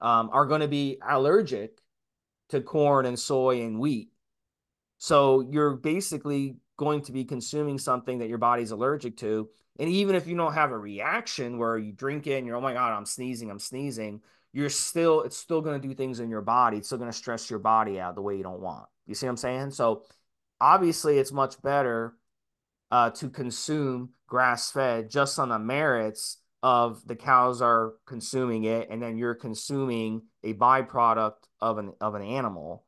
um, 0.00 0.30
are 0.32 0.46
going 0.46 0.60
to 0.60 0.68
be 0.68 0.98
allergic 1.06 1.80
to 2.50 2.60
corn 2.60 3.06
and 3.06 3.18
soy 3.18 3.62
and 3.62 3.80
wheat. 3.80 4.10
So 4.98 5.40
you're 5.40 5.76
basically 5.76 6.56
going 6.76 7.02
to 7.02 7.12
be 7.12 7.24
consuming 7.24 7.78
something 7.78 8.18
that 8.18 8.28
your 8.28 8.38
body's 8.38 8.70
allergic 8.70 9.16
to. 9.18 9.48
And 9.78 9.88
even 9.88 10.14
if 10.14 10.26
you 10.26 10.36
don't 10.36 10.54
have 10.54 10.70
a 10.70 10.78
reaction 10.78 11.58
where 11.58 11.76
you 11.76 11.92
drink 11.92 12.26
it 12.26 12.38
and 12.38 12.46
you're, 12.46 12.56
oh 12.56 12.60
my 12.60 12.72
God, 12.72 12.96
I'm 12.96 13.06
sneezing, 13.06 13.50
I'm 13.50 13.58
sneezing, 13.58 14.20
you're 14.52 14.70
still, 14.70 15.22
it's 15.22 15.36
still 15.36 15.60
going 15.60 15.80
to 15.80 15.88
do 15.88 15.94
things 15.94 16.20
in 16.20 16.30
your 16.30 16.40
body. 16.42 16.78
It's 16.78 16.88
still 16.88 16.98
going 16.98 17.10
to 17.10 17.16
stress 17.16 17.50
your 17.50 17.58
body 17.58 18.00
out 18.00 18.14
the 18.14 18.22
way 18.22 18.36
you 18.36 18.42
don't 18.42 18.60
want. 18.60 18.86
You 19.06 19.14
see 19.14 19.26
what 19.26 19.30
I'm 19.32 19.36
saying? 19.36 19.70
So 19.72 20.04
obviously, 20.60 21.18
it's 21.18 21.32
much 21.32 21.60
better 21.60 22.14
uh, 22.90 23.10
to 23.10 23.28
consume 23.28 24.10
grass 24.26 24.70
fed 24.70 25.10
just 25.10 25.38
on 25.38 25.48
the 25.48 25.58
merits 25.58 26.38
of 26.62 27.06
the 27.06 27.16
cows 27.16 27.62
are 27.62 27.94
consuming 28.06 28.64
it 28.64 28.88
and 28.90 29.02
then 29.02 29.16
you're 29.16 29.34
consuming 29.34 30.22
a 30.42 30.54
byproduct 30.54 31.44
of 31.60 31.78
an 31.78 31.92
of 32.00 32.14
an 32.14 32.22
animal. 32.22 32.84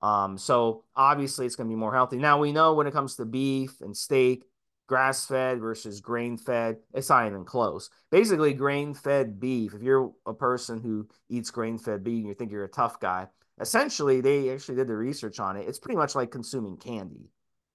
Um, 0.00 0.38
so 0.38 0.84
obviously 0.96 1.46
it's 1.46 1.54
going 1.54 1.68
to 1.68 1.72
be 1.72 1.78
more 1.78 1.94
healthy. 1.94 2.16
Now 2.16 2.38
we 2.38 2.52
know 2.52 2.74
when 2.74 2.86
it 2.86 2.92
comes 2.92 3.16
to 3.16 3.24
beef 3.24 3.80
and 3.80 3.96
steak 3.96 4.44
grass 4.88 5.26
fed 5.26 5.60
versus 5.60 6.00
grain 6.00 6.36
fed 6.36 6.76
it's 6.92 7.08
not 7.08 7.26
even 7.26 7.44
close. 7.44 7.90
Basically 8.10 8.52
grain 8.52 8.94
fed 8.94 9.38
beef 9.38 9.74
if 9.74 9.82
you're 9.82 10.12
a 10.26 10.34
person 10.34 10.80
who 10.80 11.08
eats 11.28 11.50
grain 11.50 11.78
fed 11.78 12.02
beef 12.02 12.18
and 12.20 12.28
you 12.28 12.34
think 12.34 12.50
you're 12.50 12.64
a 12.64 12.68
tough 12.68 12.98
guy 13.00 13.28
essentially 13.60 14.20
they 14.20 14.50
actually 14.50 14.76
did 14.76 14.88
the 14.88 14.96
research 14.96 15.38
on 15.40 15.56
it. 15.56 15.68
It's 15.68 15.78
pretty 15.78 15.96
much 15.96 16.14
like 16.14 16.30
consuming 16.30 16.76
candy 16.76 17.30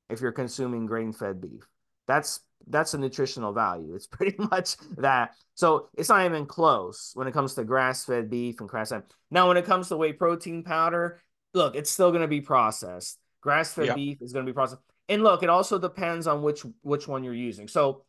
if 0.10 0.22
you're 0.22 0.32
consuming 0.32 0.86
grain 0.86 1.14
fed 1.14 1.42
beef. 1.42 1.68
That's 2.08 2.42
that's 2.70 2.94
a 2.94 2.98
nutritional 2.98 3.54
value. 3.54 3.96
It's 3.96 4.08
pretty 4.18 4.36
much 4.38 4.78
that. 4.98 5.36
So 5.56 5.90
it's 5.98 6.10
not 6.10 6.26
even 6.26 6.46
close 6.46 7.12
when 7.14 7.28
it 7.28 7.34
comes 7.34 7.56
to 7.56 7.64
grass 7.64 8.06
fed 8.06 8.30
beef 8.30 8.60
and 8.60 8.70
grass 8.70 8.90
fed. 8.90 9.04
Now, 9.32 9.48
when 9.48 9.58
it 9.58 9.66
comes 9.66 9.90
to 9.90 9.98
whey 9.98 10.14
protein 10.14 10.64
powder, 10.64 11.22
look, 11.54 11.76
it's 11.76 11.90
still 11.90 12.12
going 12.12 12.22
to 12.22 12.28
be 12.28 12.42
processed. 12.42 13.20
Grass 13.42 13.74
fed 13.74 13.96
beef 13.96 14.22
is 14.22 14.34
going 14.34 14.46
to 14.46 14.52
be 14.52 14.54
processed. 14.56 14.82
And 15.10 15.24
look, 15.24 15.44
it 15.44 15.50
also 15.50 15.80
depends 15.80 16.28
on 16.28 16.42
which 16.42 16.66
which 16.82 17.08
one 17.08 17.24
you're 17.24 17.34
using. 17.34 17.68
So 17.68 18.04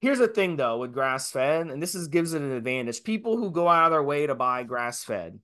here's 0.00 0.18
the 0.18 0.28
thing 0.28 0.56
though 0.56 0.78
with 0.78 0.92
grass 0.92 1.30
fed, 1.30 1.68
and 1.68 1.82
this 1.82 1.94
is 1.94 2.08
gives 2.08 2.34
it 2.34 2.42
an 2.42 2.52
advantage. 2.52 3.02
People 3.02 3.36
who 3.36 3.50
go 3.50 3.68
out 3.68 3.86
of 3.86 3.92
their 3.92 4.02
way 4.02 4.26
to 4.26 4.34
buy 4.34 4.62
grass 4.62 5.02
fed 5.02 5.38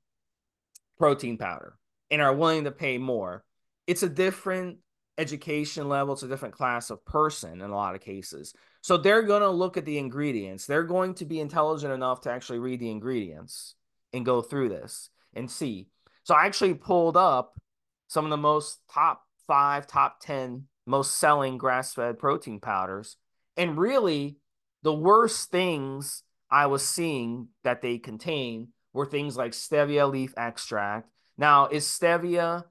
protein 0.99 1.39
powder 1.39 1.79
and 2.11 2.21
are 2.21 2.35
willing 2.35 2.65
to 2.65 2.71
pay 2.71 2.99
more, 2.99 3.45
it's 3.87 4.03
a 4.03 4.09
different 4.09 4.79
education 5.19 5.89
level, 5.89 6.15
it's 6.15 6.23
a 6.23 6.29
different 6.29 6.55
class 6.55 6.91
of 6.91 7.05
person 7.05 7.61
in 7.61 7.71
a 7.71 7.75
lot 7.75 7.95
of 7.95 8.01
cases. 8.01 8.55
So 8.81 8.97
they're 8.97 9.23
going 9.23 9.43
to 9.43 9.51
look 9.51 9.77
at 9.77 9.85
the 9.85 9.99
ingredients. 9.99 10.67
They're 10.67 10.85
going 10.85 11.15
to 11.15 11.25
be 11.25 11.41
intelligent 11.41 11.93
enough 11.93 12.23
to 12.23 12.31
actually 12.31 12.61
read 12.61 12.81
the 12.81 12.91
ingredients 12.91 13.75
and 14.13 14.25
go 14.25 14.41
through 14.41 14.71
this 14.71 15.11
and 15.35 15.51
see. 15.51 15.89
So 16.23 16.35
I 16.35 16.47
actually 16.47 16.75
pulled 16.75 17.17
up 17.17 17.61
some 18.07 18.25
of 18.25 18.31
the 18.31 18.37
most 18.37 18.81
top 18.91 19.23
five, 19.47 19.87
top 19.87 20.21
10 20.21 20.67
most 20.87 21.17
selling 21.19 21.59
grass 21.59 21.93
fed 21.93 22.19
protein 22.19 22.61
powders. 22.61 23.17
And 23.57 23.77
really, 23.77 24.39
the 24.83 24.95
worst 24.95 25.51
things 25.51 26.23
I 26.51 26.67
was 26.67 26.87
seeing 26.87 27.49
that 27.65 27.83
they 27.83 27.99
contain 27.99 28.69
were 28.95 29.05
things 29.05 29.37
like 29.37 29.53
stevia 29.53 30.11
leaf 30.11 30.33
extract. 30.37 31.11
Now, 31.37 31.67
is 31.67 31.85
stevia 31.85 32.65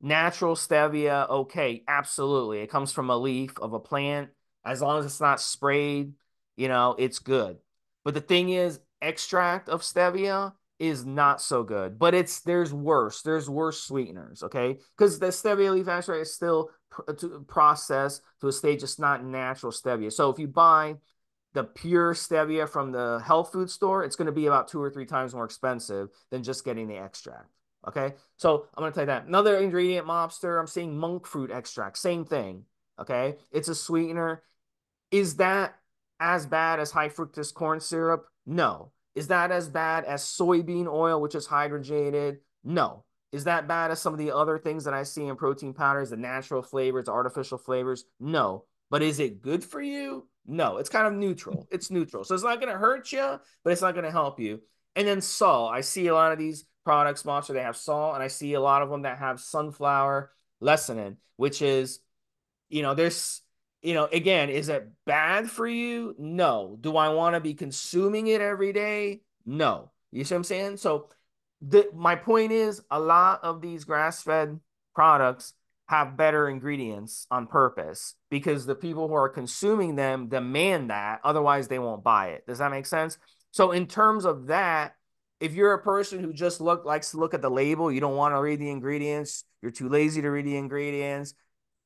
Natural 0.00 0.54
stevia, 0.54 1.28
okay, 1.28 1.82
absolutely. 1.86 2.60
It 2.60 2.70
comes 2.70 2.92
from 2.92 3.10
a 3.10 3.18
leaf 3.18 3.58
of 3.60 3.74
a 3.74 3.80
plant. 3.80 4.30
As 4.64 4.80
long 4.80 4.98
as 4.98 5.06
it's 5.06 5.20
not 5.20 5.40
sprayed, 5.40 6.12
you 6.56 6.68
know, 6.68 6.94
it's 6.98 7.18
good. 7.18 7.58
But 8.04 8.14
the 8.14 8.20
thing 8.20 8.50
is, 8.50 8.80
extract 9.02 9.68
of 9.68 9.82
stevia 9.82 10.54
is 10.78 11.04
not 11.04 11.42
so 11.42 11.62
good. 11.62 11.98
But 11.98 12.14
it's 12.14 12.40
there's 12.40 12.72
worse. 12.72 13.22
There's 13.22 13.48
worse 13.48 13.82
sweeteners, 13.82 14.42
okay? 14.42 14.78
Because 14.96 15.18
the 15.18 15.26
stevia 15.26 15.74
leaf 15.74 15.88
extract 15.88 16.22
is 16.22 16.34
still 16.34 16.70
pr- 16.90 17.12
to 17.12 17.44
processed 17.46 18.22
to 18.40 18.48
a 18.48 18.52
stage 18.52 18.82
it's 18.82 18.98
not 18.98 19.24
natural 19.24 19.72
stevia. 19.72 20.10
So 20.10 20.30
if 20.30 20.38
you 20.38 20.48
buy 20.48 20.96
the 21.52 21.64
pure 21.64 22.14
stevia 22.14 22.68
from 22.68 22.92
the 22.92 23.22
health 23.24 23.52
food 23.52 23.70
store, 23.70 24.04
it's 24.04 24.16
going 24.16 24.26
to 24.26 24.32
be 24.32 24.46
about 24.46 24.68
two 24.68 24.80
or 24.80 24.90
three 24.90 25.06
times 25.06 25.34
more 25.34 25.44
expensive 25.44 26.08
than 26.30 26.42
just 26.42 26.64
getting 26.64 26.88
the 26.88 26.96
extract. 26.96 27.48
Okay, 27.88 28.14
so 28.36 28.66
I'm 28.74 28.82
gonna 28.82 28.92
tell 28.92 29.04
you 29.04 29.06
that. 29.06 29.26
Another 29.26 29.56
ingredient, 29.56 30.06
mobster. 30.06 30.60
I'm 30.60 30.66
seeing 30.66 30.96
monk 30.96 31.26
fruit 31.26 31.50
extract. 31.50 31.98
Same 31.98 32.24
thing. 32.24 32.64
Okay, 33.00 33.36
it's 33.50 33.68
a 33.68 33.74
sweetener. 33.74 34.42
Is 35.10 35.36
that 35.36 35.76
as 36.20 36.46
bad 36.46 36.78
as 36.78 36.90
high 36.90 37.08
fructose 37.08 37.52
corn 37.52 37.80
syrup? 37.80 38.26
No. 38.46 38.92
Is 39.14 39.28
that 39.28 39.50
as 39.50 39.68
bad 39.68 40.04
as 40.04 40.22
soybean 40.22 40.86
oil, 40.86 41.20
which 41.20 41.34
is 41.34 41.48
hydrogenated? 41.48 42.38
No. 42.62 43.04
Is 43.32 43.44
that 43.44 43.66
bad 43.66 43.90
as 43.90 44.00
some 44.00 44.12
of 44.12 44.18
the 44.18 44.34
other 44.34 44.58
things 44.58 44.84
that 44.84 44.94
I 44.94 45.02
see 45.02 45.26
in 45.26 45.36
protein 45.36 45.72
powders, 45.72 46.10
the 46.10 46.16
natural 46.16 46.62
flavors, 46.62 47.08
artificial 47.08 47.58
flavors? 47.58 48.04
No. 48.18 48.64
But 48.90 49.02
is 49.02 49.20
it 49.20 49.40
good 49.42 49.64
for 49.64 49.80
you? 49.80 50.28
No. 50.46 50.78
It's 50.78 50.88
kind 50.88 51.06
of 51.06 51.14
neutral. 51.14 51.66
It's 51.70 51.90
neutral. 51.90 52.24
So 52.24 52.34
it's 52.34 52.44
not 52.44 52.60
going 52.60 52.72
to 52.72 52.78
hurt 52.78 53.10
you, 53.12 53.40
but 53.64 53.72
it's 53.72 53.82
not 53.82 53.94
going 53.94 54.04
to 54.04 54.10
help 54.10 54.38
you. 54.40 54.60
And 54.96 55.06
then 55.06 55.20
salt. 55.20 55.72
I 55.72 55.80
see 55.80 56.08
a 56.08 56.14
lot 56.14 56.32
of 56.32 56.38
these 56.38 56.64
products 56.84 57.24
mobster 57.24 57.52
they 57.52 57.62
have 57.62 57.76
salt 57.76 58.14
and 58.14 58.22
i 58.22 58.28
see 58.28 58.54
a 58.54 58.60
lot 58.60 58.82
of 58.82 58.90
them 58.90 59.02
that 59.02 59.18
have 59.18 59.40
sunflower 59.40 60.30
lecithin 60.62 61.16
which 61.40 61.62
is 61.62 62.00
you 62.68 62.82
know 62.82 62.94
there's 62.94 63.40
you 63.80 63.94
know 63.94 64.06
again 64.12 64.50
is 64.50 64.68
it 64.68 64.86
bad 65.06 65.50
for 65.50 65.66
you? 65.66 66.14
No. 66.18 66.76
Do 66.80 66.98
i 66.98 67.08
want 67.08 67.34
to 67.34 67.40
be 67.40 67.54
consuming 67.54 68.26
it 68.26 68.42
every 68.42 68.74
day? 68.74 69.22
No. 69.46 69.90
You 70.12 70.22
see 70.24 70.34
what 70.34 70.38
i'm 70.38 70.44
saying? 70.44 70.76
So 70.76 71.08
the 71.62 71.88
my 71.94 72.14
point 72.14 72.52
is 72.52 72.82
a 72.90 73.00
lot 73.00 73.42
of 73.42 73.62
these 73.62 73.84
grass-fed 73.84 74.60
products 74.94 75.54
have 75.86 76.16
better 76.16 76.46
ingredients 76.46 77.26
on 77.30 77.46
purpose 77.46 78.14
because 78.30 78.66
the 78.66 78.74
people 78.74 79.08
who 79.08 79.14
are 79.14 79.28
consuming 79.28 79.96
them 79.96 80.28
demand 80.28 80.90
that. 80.90 81.20
Otherwise 81.24 81.68
they 81.68 81.78
won't 81.78 82.04
buy 82.04 82.28
it. 82.28 82.46
Does 82.46 82.58
that 82.58 82.70
make 82.70 82.86
sense? 82.86 83.16
So 83.50 83.72
in 83.72 83.86
terms 83.86 84.26
of 84.26 84.48
that 84.48 84.94
if 85.40 85.54
you're 85.54 85.72
a 85.72 85.82
person 85.82 86.22
who 86.22 86.32
just 86.32 86.60
look 86.60 86.84
likes 86.84 87.10
to 87.12 87.16
look 87.16 87.34
at 87.34 87.42
the 87.42 87.50
label, 87.50 87.90
you 87.90 88.00
don't 88.00 88.16
want 88.16 88.34
to 88.34 88.40
read 88.40 88.60
the 88.60 88.70
ingredients, 88.70 89.44
you're 89.62 89.72
too 89.72 89.88
lazy 89.88 90.22
to 90.22 90.30
read 90.30 90.46
the 90.46 90.56
ingredients, 90.56 91.34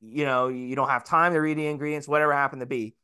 you 0.01 0.25
know, 0.25 0.49
you 0.49 0.75
don't 0.75 0.89
have 0.89 1.05
time 1.05 1.33
to 1.33 1.39
read 1.39 1.57
the 1.57 1.67
ingredients, 1.67 2.07
whatever 2.07 2.33
happened 2.33 2.59
to 2.61 2.65
be. 2.65 2.95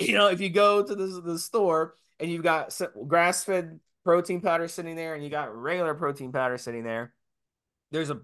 You 0.00 0.14
know, 0.14 0.28
if 0.28 0.40
you 0.40 0.48
go 0.48 0.82
to 0.82 0.94
the, 0.94 1.20
the 1.20 1.38
store 1.38 1.94
and 2.18 2.30
you've 2.30 2.42
got 2.42 2.74
grass 3.06 3.44
fed 3.44 3.80
protein 4.02 4.40
powder 4.40 4.66
sitting 4.66 4.96
there 4.96 5.14
and 5.14 5.22
you 5.22 5.28
got 5.28 5.54
regular 5.54 5.92
protein 5.92 6.32
powder 6.32 6.56
sitting 6.56 6.84
there, 6.84 7.12
there's 7.90 8.08
a 8.08 8.20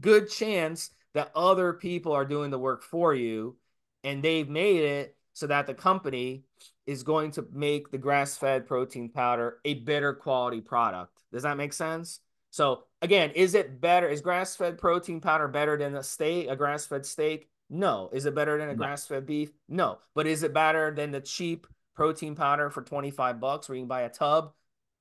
good 0.00 0.28
chance 0.28 0.90
that 1.14 1.30
other 1.34 1.72
people 1.72 2.12
are 2.12 2.26
doing 2.26 2.50
the 2.50 2.58
work 2.58 2.82
for 2.82 3.14
you 3.14 3.56
and 4.02 4.22
they've 4.22 4.50
made 4.50 4.82
it 4.82 5.16
so 5.32 5.46
that 5.46 5.66
the 5.66 5.72
company 5.72 6.44
is 6.86 7.02
going 7.02 7.30
to 7.32 7.46
make 7.52 7.90
the 7.90 7.98
grass 7.98 8.36
fed 8.36 8.66
protein 8.66 9.08
powder 9.08 9.58
a 9.64 9.74
better 9.74 10.12
quality 10.12 10.60
product. 10.60 11.22
Does 11.32 11.42
that 11.44 11.56
make 11.56 11.72
sense? 11.72 12.20
So 12.50 12.84
again, 13.02 13.30
is 13.30 13.54
it 13.54 13.80
better? 13.80 14.08
Is 14.08 14.20
grass 14.20 14.54
fed 14.54 14.78
protein 14.78 15.20
powder 15.20 15.48
better 15.48 15.76
than 15.76 15.96
a 15.96 16.02
steak, 16.02 16.48
a 16.48 16.56
grass 16.56 16.86
fed 16.86 17.06
steak? 17.06 17.48
No. 17.70 18.10
Is 18.12 18.26
it 18.26 18.34
better 18.34 18.58
than 18.58 18.68
a 18.68 18.74
grass 18.74 19.06
fed 19.06 19.26
beef? 19.26 19.50
No. 19.68 19.98
But 20.14 20.26
is 20.26 20.42
it 20.42 20.52
better 20.52 20.94
than 20.94 21.10
the 21.10 21.20
cheap 21.20 21.66
protein 21.96 22.34
powder 22.34 22.70
for 22.70 22.82
25 22.82 23.40
bucks 23.40 23.68
where 23.68 23.76
you 23.76 23.82
can 23.82 23.88
buy 23.88 24.02
a 24.02 24.08
tub 24.08 24.52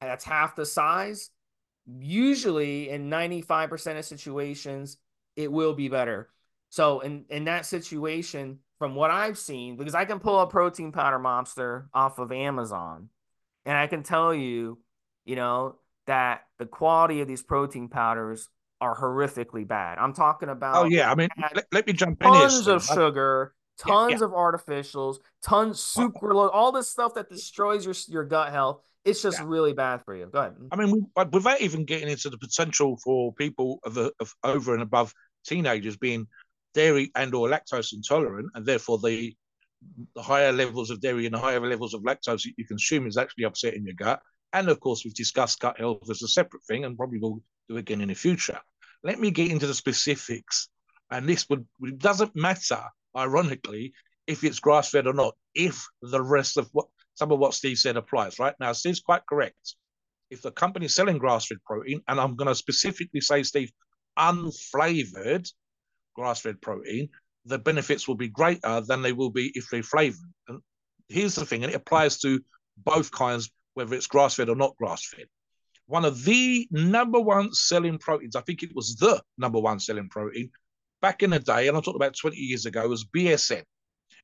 that's 0.02 0.24
half 0.24 0.56
the 0.56 0.66
size? 0.66 1.30
Usually 1.86 2.90
in 2.90 3.10
95% 3.10 4.00
of 4.00 4.06
situations, 4.06 4.98
it 5.36 5.52
will 5.52 5.74
be 5.74 5.90
better. 5.90 6.30
So 6.70 7.02
in, 7.02 7.26
in 7.30 7.46
that 7.46 7.66
situation, 7.68 8.60
from 8.84 8.96
what 8.96 9.12
I've 9.12 9.38
seen, 9.38 9.78
because 9.78 9.96
I 9.96 10.04
can 10.04 10.20
pull 10.20 10.42
a 10.42 10.48
protein 10.48 10.92
powder 10.92 11.18
mobster 11.18 11.86
off 11.94 12.20
of 12.20 12.34
Amazon, 12.34 13.08
and 13.66 13.78
I 13.78 13.88
can 13.88 14.04
tell 14.04 14.34
you, 14.34 14.78
you 15.24 15.38
know, 15.38 15.78
that 16.06 16.42
the 16.60 16.66
quality 16.66 17.22
of 17.22 17.30
these 17.30 17.42
protein 17.42 17.88
powders 17.88 18.50
are 18.82 18.94
horrifically 18.94 19.66
bad. 19.66 20.00
I'm 20.00 20.12
talking 20.12 20.50
about. 20.50 20.76
Oh 20.76 20.84
yeah, 20.84 21.10
I 21.10 21.16
mean, 21.16 21.30
let, 21.56 21.66
let 21.72 21.88
me 21.88 21.94
jump 21.94 22.22
in. 22.22 22.28
Tons 22.28 22.68
of 22.68 22.84
sugar, 22.84 23.56
tons 23.78 24.12
yeah, 24.12 24.18
yeah. 24.18 24.26
of 24.26 24.32
artificials, 24.32 25.20
tons 25.42 25.96
uh, 25.98 26.02
uh, 26.02 26.10
sucralose, 26.10 26.50
all 26.52 26.74
this 26.74 26.90
stuff 26.90 27.14
that 27.14 27.30
destroys 27.30 27.86
your 27.86 27.96
your 28.10 28.26
gut 28.26 28.52
health. 28.52 28.82
It's 29.06 29.22
just 29.22 29.40
yeah. 29.40 29.46
really 29.48 29.72
bad 29.72 30.04
for 30.04 30.14
you. 30.14 30.26
Go 30.26 30.40
ahead. 30.40 30.56
I 30.74 30.76
mean, 30.76 31.08
without 31.32 31.62
even 31.62 31.86
getting 31.86 32.10
into 32.10 32.30
the 32.30 32.38
potential 32.38 32.98
for 33.02 33.32
people 33.32 33.80
of, 33.86 33.98
of 33.98 34.36
over 34.44 34.74
and 34.74 34.84
above 34.84 35.14
teenagers 35.46 35.96
being 35.96 36.28
dairy 36.74 37.12
and 37.16 37.34
or 37.34 37.48
lactose 37.48 37.94
intolerant, 37.94 38.50
and 38.56 38.66
therefore 38.66 39.00
the 39.00 39.36
the 40.16 40.22
higher 40.22 40.54
levels 40.54 40.90
of 40.90 41.02
dairy 41.02 41.26
and 41.26 41.36
the 41.36 41.40
higher 41.40 41.60
levels 41.60 41.94
of 41.94 42.04
lactose 42.04 42.44
that 42.44 42.54
you 42.58 42.66
consume 42.66 43.06
is 43.06 43.18
actually 43.18 43.44
upsetting 43.44 43.86
your 43.86 43.96
gut. 43.96 44.22
And 44.54 44.70
of 44.70 44.80
course, 44.80 45.04
we've 45.04 45.14
discussed 45.14 45.60
gut 45.60 45.78
health 45.78 46.10
as 46.10 46.22
a 46.22 46.28
separate 46.28 46.64
thing, 46.64 46.86
and 46.86 46.98
probably 46.98 47.20
will 47.20 47.42
do 47.68 47.78
again 47.78 48.02
in 48.02 48.10
the 48.10 48.16
future. 48.16 48.60
Let 49.04 49.20
me 49.20 49.32
get 49.32 49.52
into 49.52 49.68
the 49.68 49.74
specifics, 49.74 50.70
and 51.12 51.28
this 51.28 51.50
would 51.50 51.66
it 51.82 51.98
doesn't 51.98 52.36
matter, 52.36 52.82
ironically, 53.18 53.94
if 54.28 54.44
it's 54.44 54.60
grass 54.60 54.90
fed 54.90 55.08
or 55.08 55.14
not, 55.14 55.36
if 55.54 55.86
the 56.02 56.22
rest 56.22 56.58
of 56.58 56.70
what 56.72 56.88
some 57.16 57.32
of 57.32 57.40
what 57.40 57.54
Steve 57.54 57.78
said 57.78 57.98
applies. 57.98 58.40
Right 58.40 58.56
now, 58.60 58.74
Steve's 58.74 59.00
quite 59.00 59.26
correct. 59.28 59.76
If 60.30 60.42
the 60.42 60.52
company's 60.52 60.96
selling 60.96 61.18
grass 61.18 61.46
fed 61.46 61.58
protein, 61.66 62.02
and 62.08 62.20
I'm 62.20 62.36
going 62.36 62.48
to 62.48 62.56
specifically 62.56 63.22
say, 63.22 63.44
Steve, 63.44 63.72
unflavored, 64.18 65.48
grass-fed 66.16 66.62
protein, 66.62 67.10
the 67.46 67.60
benefits 67.60 68.08
will 68.08 68.16
be 68.16 68.30
greater 68.30 68.82
than 68.82 69.02
they 69.02 69.12
will 69.12 69.30
be 69.30 69.52
if 69.56 69.70
they 69.70 69.82
flavored. 69.82 70.32
And 70.48 70.60
here's 71.10 71.36
the 71.36 71.46
thing, 71.46 71.64
and 71.64 71.74
it 71.74 71.76
applies 71.76 72.20
to 72.20 72.40
both 72.78 73.12
kinds, 73.12 73.52
whether 73.74 73.94
it's 73.96 74.08
grass-fed 74.08 74.50
or 74.50 74.56
not 74.56 74.78
grass-fed. 74.78 75.28
One 75.88 76.06
of 76.06 76.24
the 76.24 76.68
number 76.72 77.20
one 77.20 77.54
selling 77.54 77.98
proteins, 77.98 78.36
I 78.36 78.42
think 78.42 78.64
it 78.64 78.74
was 78.74 78.96
the 78.96 79.22
number 79.38 79.60
one 79.60 79.80
selling 79.80 80.10
protein 80.10 80.50
back 81.04 81.22
in 81.22 81.32
the 81.32 81.40
day, 81.40 81.68
and 81.68 81.76
I'm 81.76 81.84
talking 81.84 81.98
about 82.02 82.16
20 82.16 82.38
years 82.38 82.66
ago, 82.66 82.88
was 82.88 83.04
BSN. 83.04 83.62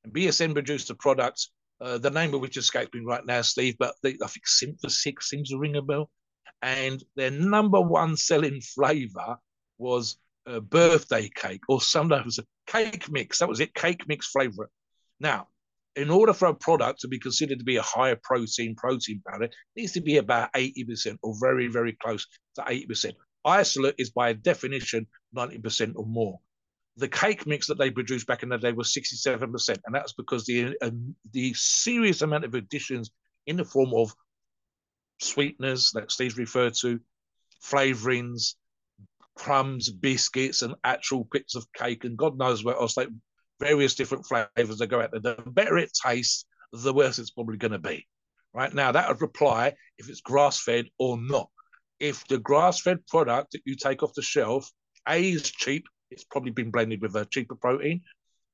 And 0.06 0.14
BSN 0.14 0.54
produced 0.54 0.90
a 0.90 0.96
product, 0.96 1.50
uh, 1.82 1.98
the 1.98 2.10
name 2.10 2.34
of 2.34 2.40
which 2.40 2.56
escapes 2.56 2.94
me 2.94 3.02
right 3.04 3.26
now, 3.26 3.42
Steve, 3.42 3.76
but 3.78 3.94
I 4.06 4.12
think 4.12 4.48
Synthesis 4.48 5.04
seems 5.20 5.50
to 5.50 5.60
ring 5.60 5.76
a 5.76 5.82
bell. 5.82 6.10
And 6.62 7.04
their 7.18 7.32
number 7.32 7.82
one 7.82 8.16
selling 8.16 8.62
flavor 8.62 9.38
was 9.78 10.18
a 10.50 10.62
birthday 10.62 11.30
cake, 11.34 11.62
or 11.70 11.82
sometimes 11.82 12.40
a 12.40 12.44
cake 12.68 13.10
mix. 13.10 13.40
That 13.40 13.50
was 13.50 13.60
it, 13.60 13.74
cake 13.74 14.08
mix 14.08 14.28
flavor. 14.32 14.70
Now, 15.20 15.48
in 15.96 16.10
order 16.10 16.34
for 16.34 16.48
a 16.48 16.54
product 16.54 17.02
to 17.02 17.08
be 17.08 17.20
considered 17.20 17.60
to 17.60 17.66
be 17.66 17.78
a 17.78 17.82
higher 17.82 18.18
protein 18.22 18.76
protein 18.76 19.22
powder, 19.28 19.46
it 19.46 19.56
needs 19.76 19.92
to 19.94 20.02
be 20.02 20.18
about 20.18 20.52
80% 20.54 21.18
or 21.24 21.36
very, 21.40 21.68
very 21.68 21.94
close 21.94 22.26
to 22.56 22.62
80%. 22.62 23.14
Isolate 23.46 23.96
is 23.98 24.10
by 24.10 24.34
definition 24.34 25.08
90% 25.36 25.94
or 25.96 26.06
more. 26.06 26.40
The 26.98 27.08
cake 27.08 27.48
mix 27.48 27.68
that 27.68 27.78
they 27.78 27.92
produced 27.92 28.28
back 28.28 28.44
in 28.44 28.50
the 28.50 28.58
day 28.58 28.74
was 28.74 28.94
67%, 28.94 29.70
and 29.86 29.96
that's 29.96 30.14
because 30.14 30.46
the 30.46 30.76
uh, 30.82 30.92
the 31.32 31.54
serious 31.54 32.22
amount 32.22 32.44
of 32.44 32.56
additions 32.56 33.12
in 33.48 33.56
the 33.56 33.64
form 33.64 33.94
of 33.94 34.14
sweeteners 35.22 35.92
that 35.92 36.12
Steve's 36.12 36.38
referred 36.38 36.74
to, 36.82 37.00
flavorings, 37.64 38.56
crumbs, 39.40 39.90
biscuits, 39.90 40.62
and 40.62 40.76
actual 40.84 41.28
bits 41.32 41.56
of 41.56 41.66
cake, 41.74 42.04
and 42.04 42.18
God 42.18 42.38
knows 42.38 42.64
what 42.64 42.76
else, 42.76 42.98
like 42.98 43.08
various 43.60 43.96
different 43.96 44.26
flavors 44.26 44.78
that 44.78 44.88
go 44.88 45.02
out 45.02 45.12
there. 45.12 45.22
The 45.22 45.44
better 45.48 45.78
it 45.78 45.92
tastes, 46.06 46.46
the 46.74 46.94
worse 46.94 47.20
it's 47.20 47.32
probably 47.32 47.58
going 47.58 47.72
to 47.72 47.80
be. 47.80 48.06
Right 48.54 48.74
now, 48.74 48.92
that 48.92 49.08
would 49.08 49.22
apply 49.22 49.76
if 49.98 50.10
it's 50.10 50.22
grass 50.22 50.60
fed 50.60 50.88
or 50.98 51.18
not. 51.18 51.50
If 52.00 52.28
the 52.28 52.38
grass 52.38 52.82
fed 52.82 53.06
product 53.08 53.54
that 53.54 53.62
you 53.66 53.76
take 53.76 54.04
off 54.04 54.14
the 54.14 54.22
shelf, 54.22 54.70
A, 55.08 55.32
is 55.32 55.52
cheap, 55.52 55.86
it's 56.12 56.26
probably 56.26 56.52
been 56.52 56.72
blended 56.72 57.02
with 57.02 57.16
a 57.16 57.26
cheaper 57.26 57.56
protein, 57.56 58.02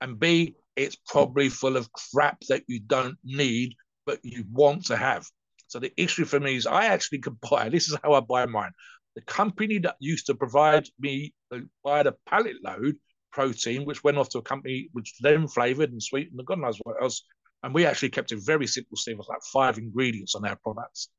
and 0.02 0.20
B, 0.20 0.56
it's 0.76 0.98
probably 1.08 1.50
full 1.50 1.78
of 1.78 1.92
crap 1.94 2.40
that 2.50 2.64
you 2.68 2.80
don't 2.80 3.18
need, 3.24 3.74
but 4.06 4.20
you 4.24 4.46
want 4.52 4.86
to 4.86 4.98
have. 4.98 5.26
So 5.68 5.80
the 5.80 5.94
issue 5.98 6.26
for 6.26 6.40
me 6.40 6.56
is 6.56 6.68
I 6.68 6.86
actually 6.86 7.20
can 7.20 7.38
buy, 7.50 7.70
this 7.70 7.90
is 7.90 7.98
how 8.04 8.14
I 8.14 8.20
buy 8.20 8.46
mine. 8.46 8.72
The 9.16 9.22
company 9.22 9.80
that 9.80 9.96
used 10.00 10.26
to 10.28 10.36
provide 10.36 10.88
me 11.00 11.34
uh, 11.52 11.60
buy 11.84 12.04
the 12.04 12.16
pallet 12.28 12.58
load 12.64 12.98
protein, 13.32 13.86
which 13.86 14.04
went 14.04 14.18
off 14.18 14.30
to 14.30 14.40
a 14.40 14.42
company 14.42 14.90
which 14.94 15.14
then 15.20 15.48
flavored 15.48 15.92
and 15.92 16.04
sweetened 16.04 16.38
and 16.38 16.48
God 16.48 16.60
knows 16.60 16.80
what 16.84 17.02
else. 17.02 17.24
And 17.64 17.74
we 17.74 17.86
actually 17.86 18.10
kept 18.10 18.32
it 18.32 18.40
very 18.46 18.68
simple, 18.68 18.98
Steve, 18.98 19.18
was 19.18 19.28
like 19.28 19.42
five 19.42 19.78
ingredients 19.78 20.36
on 20.36 20.46
our 20.46 20.58
products. 20.58 21.10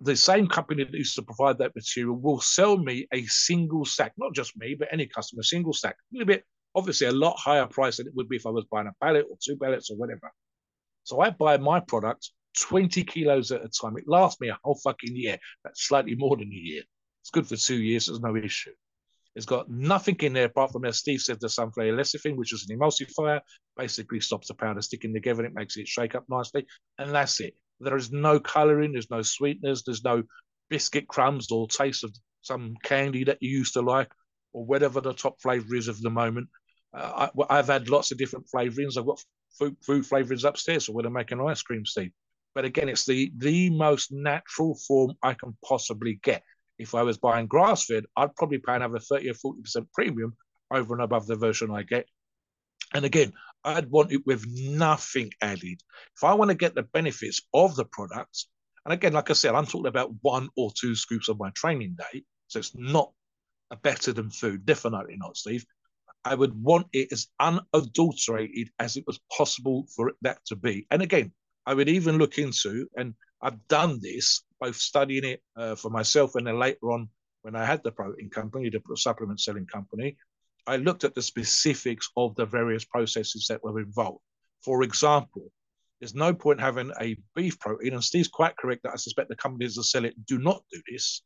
The 0.00 0.16
same 0.16 0.48
company 0.48 0.84
that 0.84 0.92
used 0.92 1.14
to 1.14 1.22
provide 1.22 1.58
that 1.58 1.74
material 1.74 2.16
will 2.16 2.40
sell 2.40 2.76
me 2.76 3.06
a 3.12 3.24
single 3.26 3.84
sack, 3.84 4.12
not 4.18 4.34
just 4.34 4.56
me, 4.56 4.74
but 4.74 4.88
any 4.90 5.06
customer, 5.06 5.42
single 5.42 5.72
sack, 5.72 5.96
a 5.96 6.14
little 6.14 6.26
bit, 6.26 6.44
obviously 6.74 7.06
a 7.06 7.12
lot 7.12 7.38
higher 7.38 7.66
price 7.66 7.96
than 7.96 8.06
it 8.06 8.14
would 8.14 8.28
be 8.28 8.36
if 8.36 8.46
I 8.46 8.50
was 8.50 8.64
buying 8.70 8.88
a 8.88 9.04
pallet 9.04 9.26
or 9.30 9.36
two 9.42 9.56
pallets 9.56 9.90
or 9.90 9.96
whatever. 9.96 10.32
So 11.04 11.20
I 11.20 11.30
buy 11.30 11.56
my 11.56 11.80
product 11.80 12.30
20 12.60 13.04
kilos 13.04 13.50
at 13.52 13.64
a 13.64 13.68
time. 13.68 13.96
It 13.96 14.08
lasts 14.08 14.40
me 14.40 14.48
a 14.48 14.58
whole 14.62 14.78
fucking 14.82 15.14
year. 15.14 15.38
That's 15.64 15.86
slightly 15.86 16.14
more 16.14 16.36
than 16.36 16.48
a 16.48 16.54
year. 16.54 16.82
It's 17.22 17.30
good 17.30 17.46
for 17.46 17.56
two 17.56 17.80
years. 17.80 18.06
There's 18.06 18.20
no 18.20 18.36
issue. 18.36 18.72
It's 19.34 19.46
got 19.46 19.70
nothing 19.70 20.16
in 20.20 20.32
there 20.32 20.46
apart 20.46 20.72
from, 20.72 20.84
as 20.84 20.98
Steve 20.98 21.20
said, 21.20 21.38
the 21.40 21.48
sunflower 21.48 21.92
lecithin, 21.92 22.36
which 22.36 22.52
is 22.52 22.66
an 22.68 22.76
emulsifier, 22.76 23.40
basically 23.76 24.20
stops 24.20 24.48
the 24.48 24.54
powder 24.54 24.82
sticking 24.82 25.14
together. 25.14 25.44
It 25.44 25.54
makes 25.54 25.76
it 25.76 25.86
shake 25.86 26.14
up 26.14 26.24
nicely. 26.28 26.66
And 26.98 27.14
that's 27.14 27.38
it. 27.40 27.54
There 27.80 27.96
is 27.96 28.10
no 28.10 28.40
colouring. 28.40 28.92
There's 28.92 29.10
no 29.10 29.22
sweeteners. 29.22 29.84
There's 29.84 30.02
no 30.02 30.24
biscuit 30.68 31.06
crumbs 31.06 31.50
or 31.52 31.68
taste 31.68 32.04
of 32.04 32.14
some 32.42 32.74
candy 32.82 33.24
that 33.24 33.38
you 33.40 33.50
used 33.50 33.74
to 33.74 33.82
like 33.82 34.10
or 34.52 34.64
whatever 34.64 35.00
the 35.00 35.12
top 35.12 35.40
flavour 35.40 35.74
is 35.74 35.88
of 35.88 36.00
the 36.00 36.10
moment. 36.10 36.48
Uh, 36.92 37.28
I, 37.48 37.56
have 37.56 37.68
had 37.68 37.90
lots 37.90 38.10
of 38.10 38.18
different 38.18 38.46
flavourings. 38.52 38.96
I've 38.96 39.06
got 39.06 39.22
food, 39.58 39.76
food 39.82 40.04
flavourings 40.04 40.44
upstairs, 40.44 40.86
so 40.86 40.92
when 40.92 41.04
I'm 41.04 41.12
making 41.12 41.40
ice 41.40 41.62
cream, 41.62 41.84
Steve. 41.84 42.12
But 42.58 42.64
again, 42.64 42.88
it's 42.88 43.06
the 43.06 43.32
the 43.36 43.70
most 43.70 44.10
natural 44.10 44.74
form 44.74 45.12
I 45.22 45.34
can 45.34 45.56
possibly 45.64 46.18
get. 46.24 46.42
If 46.76 46.92
I 46.92 47.04
was 47.04 47.16
buying 47.16 47.46
grass 47.46 47.84
fed, 47.84 48.06
I'd 48.16 48.34
probably 48.34 48.58
pay 48.58 48.74
another 48.74 48.98
30 48.98 49.30
or 49.30 49.34
40% 49.34 49.86
premium 49.94 50.36
over 50.68 50.92
and 50.92 51.04
above 51.04 51.28
the 51.28 51.36
version 51.36 51.70
I 51.70 51.84
get. 51.84 52.06
And 52.92 53.04
again, 53.04 53.32
I'd 53.62 53.88
want 53.92 54.10
it 54.10 54.26
with 54.26 54.44
nothing 54.48 55.30
added. 55.40 55.80
If 56.16 56.24
I 56.24 56.34
want 56.34 56.48
to 56.50 56.56
get 56.56 56.74
the 56.74 56.82
benefits 56.82 57.40
of 57.54 57.76
the 57.76 57.84
products, 57.84 58.48
and 58.84 58.92
again, 58.92 59.12
like 59.12 59.30
I 59.30 59.34
said, 59.34 59.54
I'm 59.54 59.64
talking 59.64 59.86
about 59.86 60.16
one 60.22 60.48
or 60.56 60.72
two 60.76 60.96
scoops 60.96 61.28
of 61.28 61.38
my 61.38 61.50
training 61.50 61.96
day, 61.96 62.24
so 62.48 62.58
it's 62.58 62.74
not 62.74 63.12
a 63.70 63.76
better 63.76 64.12
than 64.12 64.30
food, 64.30 64.66
definitely 64.66 65.16
not, 65.16 65.36
Steve. 65.36 65.64
I 66.24 66.34
would 66.34 66.60
want 66.60 66.88
it 66.92 67.12
as 67.12 67.28
unadulterated 67.38 68.70
as 68.80 68.96
it 68.96 69.04
was 69.06 69.20
possible 69.30 69.86
for 69.94 70.14
that 70.22 70.44
to 70.46 70.56
be. 70.56 70.88
And 70.90 71.02
again, 71.02 71.32
I 71.68 71.74
would 71.74 71.90
even 71.90 72.16
look 72.16 72.38
into, 72.38 72.88
and 72.96 73.12
I've 73.42 73.68
done 73.68 74.00
this, 74.00 74.42
both 74.58 74.76
studying 74.76 75.24
it 75.24 75.42
uh, 75.54 75.74
for 75.74 75.90
myself 75.90 76.34
and 76.34 76.46
then 76.46 76.58
later 76.58 76.92
on 76.92 77.10
when 77.42 77.54
I 77.54 77.66
had 77.66 77.82
the 77.84 77.92
protein 77.92 78.30
company, 78.30 78.70
the 78.70 78.80
supplement 78.96 79.38
selling 79.38 79.66
company, 79.66 80.16
I 80.66 80.76
looked 80.76 81.04
at 81.04 81.14
the 81.14 81.20
specifics 81.20 82.08
of 82.16 82.34
the 82.36 82.46
various 82.46 82.86
processes 82.86 83.48
that 83.50 83.62
were 83.62 83.80
involved. 83.80 84.22
For 84.62 84.82
example, 84.82 85.52
there's 86.00 86.14
no 86.14 86.32
point 86.32 86.58
having 86.58 86.90
a 87.02 87.18
beef 87.34 87.60
protein, 87.60 87.92
and 87.92 88.02
Steve's 88.02 88.28
quite 88.28 88.56
correct 88.56 88.84
that 88.84 88.94
I 88.94 88.96
suspect 88.96 89.28
the 89.28 89.36
companies 89.36 89.74
that 89.74 89.84
sell 89.84 90.06
it 90.06 90.24
do 90.24 90.38
not 90.38 90.64
do 90.72 90.80
this. 90.90 91.20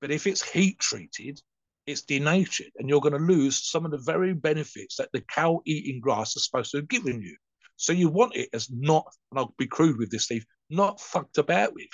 But 0.00 0.10
if 0.10 0.26
it's 0.26 0.50
heat 0.50 0.78
treated, 0.78 1.42
it's 1.86 2.00
denatured, 2.00 2.72
and 2.78 2.88
you're 2.88 3.02
going 3.02 3.12
to 3.12 3.34
lose 3.34 3.70
some 3.70 3.84
of 3.84 3.90
the 3.90 3.98
very 3.98 4.32
benefits 4.32 4.96
that 4.96 5.10
the 5.12 5.20
cow 5.20 5.60
eating 5.66 6.00
grass 6.00 6.36
is 6.36 6.46
supposed 6.46 6.70
to 6.70 6.78
have 6.78 6.88
given 6.88 7.20
you. 7.20 7.36
So 7.78 7.92
you 7.92 8.08
want 8.08 8.34
it 8.34 8.48
as 8.52 8.68
not, 8.70 9.06
and 9.30 9.38
I'll 9.38 9.54
be 9.56 9.68
crude 9.68 9.98
with 9.98 10.10
this, 10.10 10.24
Steve, 10.24 10.44
not 10.68 11.00
fucked 11.00 11.38
about 11.38 11.74
with. 11.74 11.86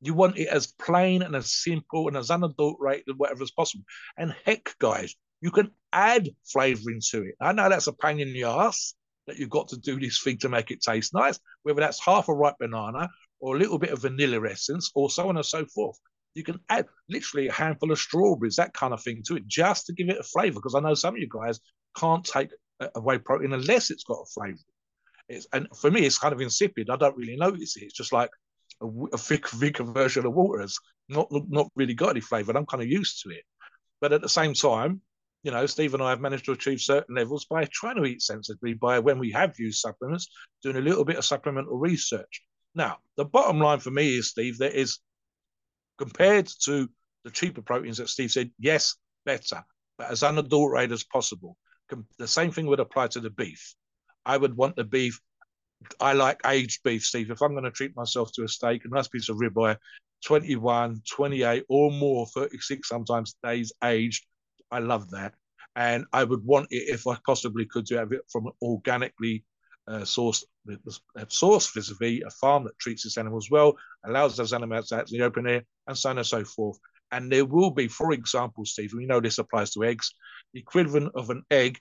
You 0.00 0.14
want 0.14 0.38
it 0.38 0.48
as 0.48 0.66
plain 0.66 1.20
and 1.20 1.36
as 1.36 1.52
simple 1.52 2.08
and 2.08 2.16
as 2.16 2.30
unadulterated 2.30 3.04
and 3.06 3.18
whatever 3.18 3.42
as 3.42 3.50
possible. 3.50 3.84
And 4.16 4.34
heck, 4.46 4.74
guys, 4.78 5.14
you 5.42 5.50
can 5.50 5.72
add 5.92 6.30
flavoring 6.50 7.02
to 7.10 7.22
it. 7.22 7.34
I 7.38 7.52
know 7.52 7.68
that's 7.68 7.86
a 7.86 7.92
pain 7.92 8.18
in 8.18 8.32
the 8.32 8.44
ass 8.44 8.94
that 9.26 9.38
you've 9.38 9.50
got 9.50 9.68
to 9.68 9.76
do 9.78 10.00
this 10.00 10.22
thing 10.22 10.38
to 10.38 10.48
make 10.48 10.70
it 10.70 10.80
taste 10.80 11.12
nice, 11.12 11.38
whether 11.64 11.80
that's 11.80 12.02
half 12.02 12.28
a 12.28 12.34
ripe 12.34 12.56
banana 12.58 13.10
or 13.40 13.56
a 13.56 13.58
little 13.58 13.78
bit 13.78 13.90
of 13.90 14.00
vanilla 14.00 14.48
essence 14.48 14.90
or 14.94 15.10
so 15.10 15.28
on 15.28 15.36
and 15.36 15.44
so 15.44 15.66
forth. 15.66 15.98
You 16.34 16.44
can 16.44 16.60
add 16.70 16.86
literally 17.10 17.48
a 17.48 17.52
handful 17.52 17.92
of 17.92 17.98
strawberries, 17.98 18.56
that 18.56 18.72
kind 18.72 18.94
of 18.94 19.02
thing 19.02 19.22
to 19.26 19.36
it, 19.36 19.46
just 19.46 19.84
to 19.86 19.92
give 19.92 20.08
it 20.08 20.18
a 20.18 20.22
flavor. 20.22 20.60
Because 20.60 20.74
I 20.74 20.80
know 20.80 20.94
some 20.94 21.14
of 21.14 21.20
you 21.20 21.28
guys 21.30 21.60
can't 21.94 22.24
take 22.24 22.48
away 22.94 23.18
protein 23.18 23.52
unless 23.52 23.90
it's 23.90 24.04
got 24.04 24.22
a 24.22 24.26
flavor. 24.26 24.58
It's, 25.30 25.46
and 25.52 25.68
for 25.76 25.90
me, 25.90 26.04
it's 26.04 26.18
kind 26.18 26.34
of 26.34 26.40
insipid. 26.40 26.90
I 26.90 26.96
don't 26.96 27.16
really 27.16 27.36
notice 27.36 27.76
it. 27.76 27.84
It's 27.84 27.94
just 27.94 28.12
like 28.12 28.30
a, 28.82 28.86
a 29.12 29.18
thick, 29.18 29.48
thicker 29.48 29.84
version 29.84 30.26
of 30.26 30.34
water. 30.34 30.60
It's 30.62 30.78
not 31.08 31.28
not 31.30 31.68
really 31.76 31.94
got 31.94 32.10
any 32.10 32.20
flavour. 32.20 32.50
And 32.50 32.58
I'm 32.58 32.66
kind 32.66 32.82
of 32.82 32.88
used 32.88 33.22
to 33.22 33.30
it. 33.30 33.44
But 34.00 34.12
at 34.12 34.22
the 34.22 34.28
same 34.28 34.54
time, 34.54 35.00
you 35.44 35.52
know, 35.52 35.64
Steve 35.66 35.94
and 35.94 36.02
I 36.02 36.10
have 36.10 36.20
managed 36.20 36.46
to 36.46 36.52
achieve 36.52 36.80
certain 36.80 37.14
levels 37.14 37.46
by 37.46 37.64
trying 37.72 37.96
to 37.96 38.04
eat 38.04 38.22
sensibly, 38.22 38.74
by 38.74 38.98
when 38.98 39.18
we 39.18 39.30
have 39.30 39.58
used 39.58 39.80
supplements, 39.80 40.28
doing 40.62 40.76
a 40.76 40.80
little 40.80 41.04
bit 41.04 41.16
of 41.16 41.24
supplemental 41.24 41.78
research. 41.78 42.42
Now, 42.74 42.98
the 43.16 43.24
bottom 43.24 43.58
line 43.58 43.80
for 43.80 43.90
me 43.90 44.18
is, 44.18 44.30
Steve, 44.30 44.58
that 44.58 44.78
is 44.78 44.98
compared 45.96 46.48
to 46.64 46.88
the 47.24 47.30
cheaper 47.30 47.62
proteins 47.62 47.98
that 47.98 48.08
Steve 48.08 48.30
said, 48.30 48.50
yes, 48.58 48.96
better, 49.24 49.64
but 49.96 50.10
as 50.10 50.22
unadulterated 50.22 50.92
as 50.92 51.04
possible. 51.04 51.56
The 52.18 52.28
same 52.28 52.52
thing 52.52 52.66
would 52.66 52.80
apply 52.80 53.08
to 53.08 53.20
the 53.20 53.30
beef. 53.30 53.74
I 54.26 54.36
would 54.36 54.56
want 54.56 54.76
the 54.76 54.84
beef. 54.84 55.20
I 55.98 56.12
like 56.12 56.40
aged 56.46 56.82
beef, 56.82 57.04
Steve. 57.04 57.30
If 57.30 57.40
I'm 57.40 57.52
going 57.52 57.64
to 57.64 57.70
treat 57.70 57.96
myself 57.96 58.32
to 58.32 58.44
a 58.44 58.48
steak, 58.48 58.84
a 58.84 58.88
nice 58.88 59.08
piece 59.08 59.28
of 59.28 59.36
ribeye, 59.36 59.76
21, 60.24 61.02
28 61.10 61.64
or 61.68 61.90
more, 61.90 62.26
36 62.26 62.86
sometimes 62.86 63.36
days 63.42 63.72
aged. 63.82 64.26
I 64.70 64.80
love 64.80 65.10
that. 65.10 65.34
And 65.76 66.04
I 66.12 66.24
would 66.24 66.44
want 66.44 66.68
it, 66.70 66.88
if 66.88 67.06
I 67.06 67.16
possibly 67.24 67.64
could, 67.64 67.86
to 67.86 67.98
have 67.98 68.12
it 68.12 68.22
from 68.30 68.50
organically 68.60 69.44
uh, 69.88 70.00
sourced 70.00 70.44
source 71.28 71.70
vis-a-vis 71.70 72.22
a 72.24 72.30
farm 72.30 72.64
that 72.64 72.78
treats 72.78 73.04
its 73.04 73.18
animals 73.18 73.50
well, 73.50 73.76
allows 74.04 74.36
those 74.36 74.52
animals 74.52 74.92
out 74.92 75.10
in 75.10 75.18
the 75.18 75.24
open 75.24 75.48
air, 75.48 75.64
and 75.86 75.96
so 75.96 76.10
on 76.10 76.18
and 76.18 76.26
so 76.26 76.44
forth. 76.44 76.78
And 77.12 77.30
there 77.30 77.44
will 77.44 77.70
be, 77.70 77.88
for 77.88 78.12
example, 78.12 78.64
Steve, 78.64 78.92
we 78.94 79.06
know 79.06 79.20
this 79.20 79.38
applies 79.38 79.72
to 79.72 79.84
eggs, 79.84 80.14
the 80.52 80.60
equivalent 80.60 81.12
of 81.14 81.30
an 81.30 81.42
egg 81.50 81.78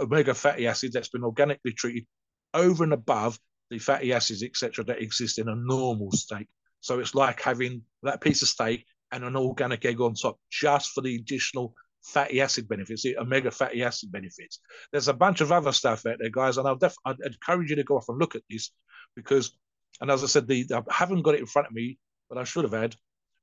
omega 0.00 0.34
fatty 0.34 0.66
acid 0.66 0.92
that's 0.92 1.08
been 1.08 1.24
organically 1.24 1.72
treated 1.72 2.06
over 2.54 2.84
and 2.84 2.92
above 2.92 3.38
the 3.70 3.78
fatty 3.78 4.12
acids, 4.12 4.42
etc., 4.42 4.84
that 4.84 5.02
exist 5.02 5.38
in 5.38 5.48
a 5.48 5.56
normal 5.56 6.10
steak. 6.12 6.48
So 6.80 7.00
it's 7.00 7.14
like 7.14 7.40
having 7.40 7.82
that 8.02 8.20
piece 8.20 8.42
of 8.42 8.48
steak 8.48 8.86
and 9.12 9.24
an 9.24 9.36
organic 9.36 9.84
egg 9.84 10.00
on 10.00 10.14
top, 10.14 10.38
just 10.50 10.92
for 10.92 11.00
the 11.00 11.16
additional 11.16 11.74
fatty 12.04 12.40
acid 12.40 12.68
benefits, 12.68 13.02
the 13.02 13.18
omega 13.18 13.50
fatty 13.50 13.82
acid 13.82 14.12
benefits. 14.12 14.60
There's 14.92 15.08
a 15.08 15.14
bunch 15.14 15.40
of 15.40 15.52
other 15.52 15.72
stuff 15.72 16.06
out 16.06 16.18
there, 16.18 16.30
guys, 16.30 16.56
and 16.56 16.66
I'll 16.66 16.76
def- 16.76 16.96
I'd 17.04 17.20
encourage 17.20 17.70
you 17.70 17.76
to 17.76 17.84
go 17.84 17.96
off 17.96 18.08
and 18.08 18.18
look 18.18 18.34
at 18.34 18.42
this 18.48 18.70
because, 19.16 19.52
and 20.00 20.10
as 20.10 20.22
I 20.22 20.26
said, 20.26 20.46
the 20.46 20.66
I 20.72 20.82
haven't 20.90 21.22
got 21.22 21.34
it 21.34 21.40
in 21.40 21.46
front 21.46 21.68
of 21.68 21.74
me, 21.74 21.98
but 22.28 22.38
I 22.38 22.44
should 22.44 22.64
have 22.64 22.72
had 22.72 22.94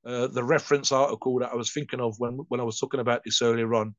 uh, 0.06 0.28
the 0.28 0.44
reference 0.44 0.92
article 0.92 1.38
that 1.40 1.52
I 1.52 1.56
was 1.56 1.72
thinking 1.72 2.00
of 2.00 2.14
when 2.18 2.38
when 2.48 2.60
I 2.60 2.64
was 2.64 2.78
talking 2.78 3.00
about 3.00 3.22
this 3.24 3.42
earlier 3.42 3.74
on, 3.74 3.94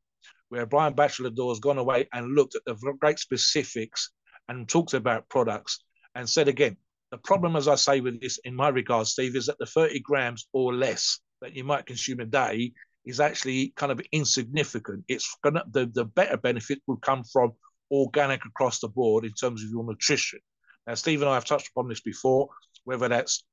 where 0.49 0.65
Brian 0.65 0.93
Batchelor 0.93 1.31
has 1.49 1.59
gone 1.59 1.77
away 1.77 2.07
and 2.13 2.35
looked 2.35 2.55
at 2.55 2.63
the 2.65 2.75
great 2.99 3.19
specifics 3.19 4.11
and 4.47 4.67
talked 4.67 4.93
about 4.93 5.29
products 5.29 5.83
and 6.15 6.29
said 6.29 6.47
again, 6.47 6.77
the 7.11 7.17
problem, 7.17 7.55
as 7.55 7.67
I 7.67 7.75
say 7.75 8.01
with 8.01 8.19
this 8.19 8.39
in 8.43 8.55
my 8.55 8.69
regard, 8.69 9.07
Steve, 9.07 9.35
is 9.35 9.45
that 9.45 9.57
the 9.59 9.65
30 9.65 9.99
grams 10.01 10.47
or 10.51 10.73
less 10.73 11.19
that 11.41 11.55
you 11.55 11.63
might 11.63 11.85
consume 11.85 12.19
a 12.19 12.25
day 12.25 12.73
is 13.05 13.19
actually 13.19 13.73
kind 13.75 13.91
of 13.91 14.01
insignificant. 14.11 15.05
It's 15.07 15.37
gonna 15.41 15.63
the, 15.71 15.85
the 15.85 16.03
better 16.03 16.35
benefit 16.35 16.81
will 16.87 16.97
come 16.97 17.23
from 17.23 17.53
organic 17.89 18.43
across 18.45 18.79
the 18.79 18.89
board 18.89 19.23
in 19.23 19.31
terms 19.33 19.63
of 19.63 19.69
your 19.69 19.85
nutrition. 19.85 20.39
Now, 20.85 20.95
Steve 20.95 21.21
and 21.21 21.29
I 21.29 21.35
have 21.35 21.45
touched 21.45 21.69
upon 21.69 21.87
this 21.87 22.01
before, 22.01 22.49
whether 22.83 23.07
that's 23.07 23.45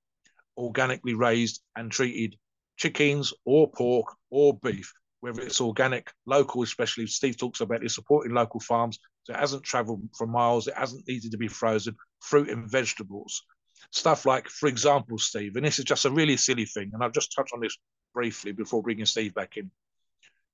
organically 0.57 1.15
raised 1.15 1.61
and 1.77 1.91
treated 1.91 2.37
chickens 2.77 3.33
or 3.45 3.71
pork 3.71 4.07
or 4.31 4.59
beef, 4.59 4.93
whether 5.25 5.41
it's 5.41 5.63
organic, 5.63 6.13
local, 6.27 6.63
especially 6.63 7.07
Steve 7.07 7.39
talks 7.39 7.63
about 7.63 7.83
it, 7.83 7.91
supporting 7.91 8.35
local 8.35 8.61
farms. 8.61 8.99
So 9.23 9.33
it 9.33 9.41
hasn't 9.41 9.63
traveled 9.63 10.03
for 10.19 10.27
miles, 10.27 10.69
it 10.69 10.77
hasn't 10.77 11.09
needed 11.09 11.31
to 11.31 11.39
be 11.39 11.49
frozen, 11.49 11.97
fruit 12.21 12.51
and 12.51 12.71
vegetables. 12.71 13.43
Stuff 13.91 14.27
like, 14.27 14.51
for 14.51 14.69
example, 14.69 15.17
Steve, 15.17 15.57
and 15.57 15.65
this 15.65 15.79
is 15.79 15.87
just 15.87 16.05
a 16.05 16.11
really 16.11 16.37
silly 16.37 16.67
thing, 16.67 16.91
and 16.93 17.03
I've 17.03 17.15
just 17.15 17.33
touched 17.35 17.55
on 17.55 17.61
this 17.61 17.79
briefly 18.13 18.53
before 18.53 18.83
bringing 18.83 19.07
Steve 19.07 19.33
back 19.33 19.57
in. 19.57 19.71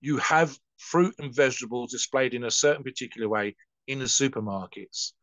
You 0.02 0.18
have 0.18 0.56
fruit 0.78 1.16
and 1.18 1.34
vegetables 1.34 1.90
displayed 1.90 2.34
in 2.34 2.44
a 2.44 2.50
certain 2.50 2.84
particular 2.84 3.28
way 3.28 3.56
in 3.88 3.98
the 3.98 4.04
supermarkets. 4.04 5.14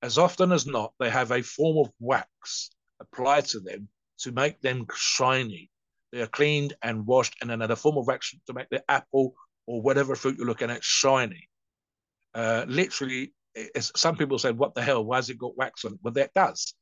As 0.00 0.16
often 0.16 0.50
as 0.50 0.66
not, 0.66 0.94
they 0.98 1.10
have 1.10 1.30
a 1.30 1.42
form 1.42 1.76
of 1.76 1.92
wax 2.00 2.70
applied 3.00 3.44
to 3.48 3.60
them 3.60 3.86
to 4.20 4.32
make 4.32 4.62
them 4.62 4.86
shiny. 4.96 5.70
They 6.14 6.22
are 6.22 6.28
cleaned 6.28 6.74
and 6.82 7.06
washed, 7.06 7.34
and 7.40 7.50
then 7.50 7.60
a 7.60 7.76
form 7.76 7.98
of 7.98 8.06
wax 8.06 8.34
to 8.46 8.54
make 8.54 8.68
the 8.70 8.84
apple 8.88 9.34
or 9.66 9.82
whatever 9.82 10.14
fruit 10.14 10.36
you're 10.38 10.46
looking 10.46 10.70
at 10.70 10.84
shiny. 10.84 11.48
Uh, 12.34 12.64
literally, 12.68 13.34
some 13.80 14.16
people 14.16 14.38
say, 14.38 14.52
"What 14.52 14.74
the 14.74 14.82
hell? 14.82 15.04
Why 15.04 15.16
has 15.16 15.28
it 15.28 15.38
got 15.38 15.56
wax 15.56 15.84
on 15.84 15.94
it?" 15.94 15.98
Well, 16.02 16.14
that 16.14 16.32
does. 16.34 16.74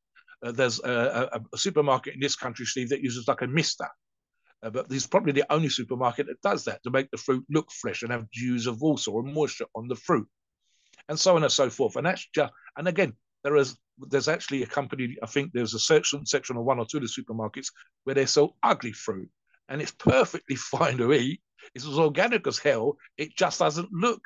Uh, 0.45 0.53
there's 0.53 0.81
a, 0.81 1.31
a, 1.33 1.41
a, 1.53 1.59
supermarket 1.59 2.15
in 2.15 2.21
this 2.21 2.37
country, 2.37 2.67
Steve, 2.67 2.91
that 2.91 3.01
uses 3.01 3.27
like 3.27 3.43
a 3.43 3.47
mister 3.47 3.87
uh, 4.63 4.71
but 4.71 4.91
he's 4.91 5.07
probably 5.07 5.33
the 5.33 5.51
only 5.53 5.69
supermarket 5.69 6.27
that 6.27 6.41
does 6.43 6.65
that 6.65 6.83
to 6.83 6.91
make 6.91 7.11
the 7.11 7.17
fruit 7.17 7.45
look 7.51 7.71
fresh 7.73 8.03
and 8.03 8.13
have 8.13 8.31
dews 8.31 8.67
of 8.67 8.81
water 8.81 9.11
or 9.11 9.23
moisture 9.23 9.67
on 9.75 9.89
the 9.89 9.97
fruit, 9.97 10.29
and 11.09 11.19
so 11.19 11.37
on 11.37 11.43
and 11.43 11.53
so 11.53 11.69
forth. 11.69 11.97
And 11.97 12.07
that's 12.07 12.27
just, 12.35 12.53
and 12.77 12.87
again, 12.87 13.15
there 13.45 13.57
is 13.57 13.77
there's 13.99 14.29
actually 14.29 14.63
a 14.63 14.67
company. 14.67 15.17
I 15.23 15.27
think 15.27 15.53
there's 15.53 15.75
a 15.75 15.79
section 15.79 16.27
section 16.27 16.57
of 16.57 16.65
one 16.65 16.79
or 16.79 16.87
two 16.87 16.99
of 16.99 17.03
the 17.03 17.09
supermarkets 17.09 17.69
where 18.05 18.15
they 18.15 18.27
sell 18.27 18.57
ugly 18.63 18.93
fruit, 18.93 19.29
and 19.69 19.81
it's 19.81 19.93
perfectly 19.93 20.57
fine 20.73 20.99
to 20.99 21.13
eat. 21.13 21.41
It's 21.75 21.87
as 21.87 21.99
organic 21.99 22.47
as 22.47 22.59
hell. 22.59 22.97
It 23.17 23.37
just 23.37 23.61
doesn't 23.61 23.93
look 23.93 24.23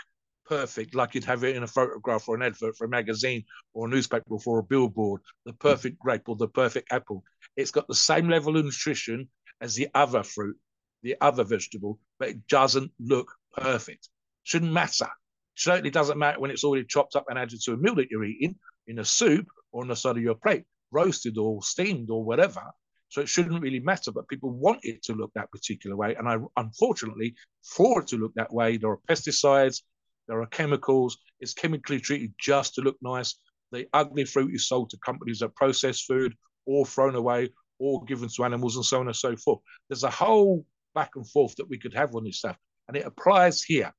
perfect 0.48 0.94
like 0.94 1.14
you'd 1.14 1.24
have 1.24 1.44
it 1.44 1.56
in 1.56 1.64
a 1.64 1.66
photograph 1.66 2.28
or 2.28 2.36
an 2.36 2.42
advert 2.42 2.76
for 2.76 2.84
a 2.84 2.88
magazine 2.88 3.44
or 3.74 3.86
a 3.86 3.90
newspaper 3.90 4.24
or 4.30 4.40
for 4.40 4.58
a 4.58 4.62
billboard. 4.62 5.20
The 5.44 5.52
perfect 5.52 5.98
grape 5.98 6.28
or 6.28 6.36
the 6.36 6.48
perfect 6.48 6.92
apple. 6.92 7.24
It's 7.56 7.72
got 7.72 7.88
the 7.88 7.94
same 7.94 8.28
level 8.28 8.56
of 8.56 8.64
nutrition 8.64 9.28
as 9.60 9.74
the 9.74 9.88
other 9.94 10.22
fruit, 10.22 10.56
the 11.02 11.16
other 11.20 11.44
vegetable, 11.44 11.98
but 12.18 12.28
it 12.28 12.46
doesn't 12.46 12.92
look 13.00 13.32
perfect. 13.56 14.08
Shouldn't 14.44 14.72
matter. 14.72 15.08
Certainly 15.56 15.90
doesn't 15.90 16.18
matter 16.18 16.38
when 16.38 16.50
it's 16.50 16.64
already 16.64 16.86
chopped 16.86 17.16
up 17.16 17.26
and 17.28 17.38
added 17.38 17.60
to 17.62 17.72
a 17.72 17.76
meal 17.76 17.94
that 17.96 18.10
you're 18.10 18.24
eating 18.24 18.56
in 18.86 18.98
a 18.98 19.04
soup 19.04 19.46
or 19.72 19.82
on 19.82 19.88
the 19.88 19.96
side 19.96 20.16
of 20.16 20.22
your 20.22 20.34
plate, 20.34 20.64
roasted 20.90 21.38
or 21.38 21.62
steamed 21.62 22.10
or 22.10 22.24
whatever. 22.24 22.62
So 23.08 23.20
it 23.20 23.28
shouldn't 23.28 23.62
really 23.62 23.80
matter, 23.80 24.10
but 24.10 24.28
people 24.28 24.50
want 24.50 24.80
it 24.82 25.02
to 25.04 25.12
look 25.12 25.32
that 25.34 25.50
particular 25.52 25.96
way. 25.96 26.14
And 26.16 26.28
I, 26.28 26.38
unfortunately, 26.56 27.34
for 27.62 28.00
it 28.00 28.08
to 28.08 28.16
look 28.16 28.34
that 28.34 28.52
way, 28.52 28.76
there 28.76 28.90
are 28.90 28.98
pesticides, 29.08 29.82
there 30.26 30.40
are 30.40 30.46
chemicals, 30.46 31.16
it's 31.40 31.54
chemically 31.54 32.00
treated 32.00 32.32
just 32.40 32.74
to 32.74 32.80
look 32.80 32.96
nice. 33.00 33.36
The 33.72 33.86
ugly 33.92 34.24
fruit 34.24 34.54
is 34.54 34.68
sold 34.68 34.90
to 34.90 34.98
companies 34.98 35.38
that 35.40 35.54
process 35.54 36.02
food 36.02 36.34
or 36.66 36.84
thrown 36.84 37.14
away 37.14 37.50
or 37.78 38.04
given 38.04 38.28
to 38.28 38.44
animals 38.44 38.76
and 38.76 38.84
so 38.84 39.00
on 39.00 39.06
and 39.06 39.16
so 39.16 39.36
forth. 39.36 39.60
There's 39.88 40.04
a 40.04 40.10
whole 40.10 40.64
back 40.94 41.10
and 41.14 41.28
forth 41.28 41.54
that 41.56 41.68
we 41.68 41.78
could 41.78 41.94
have 41.94 42.14
on 42.14 42.24
this 42.24 42.38
stuff, 42.38 42.56
and 42.88 42.96
it 42.96 43.06
applies 43.06 43.62
here. 43.62 43.92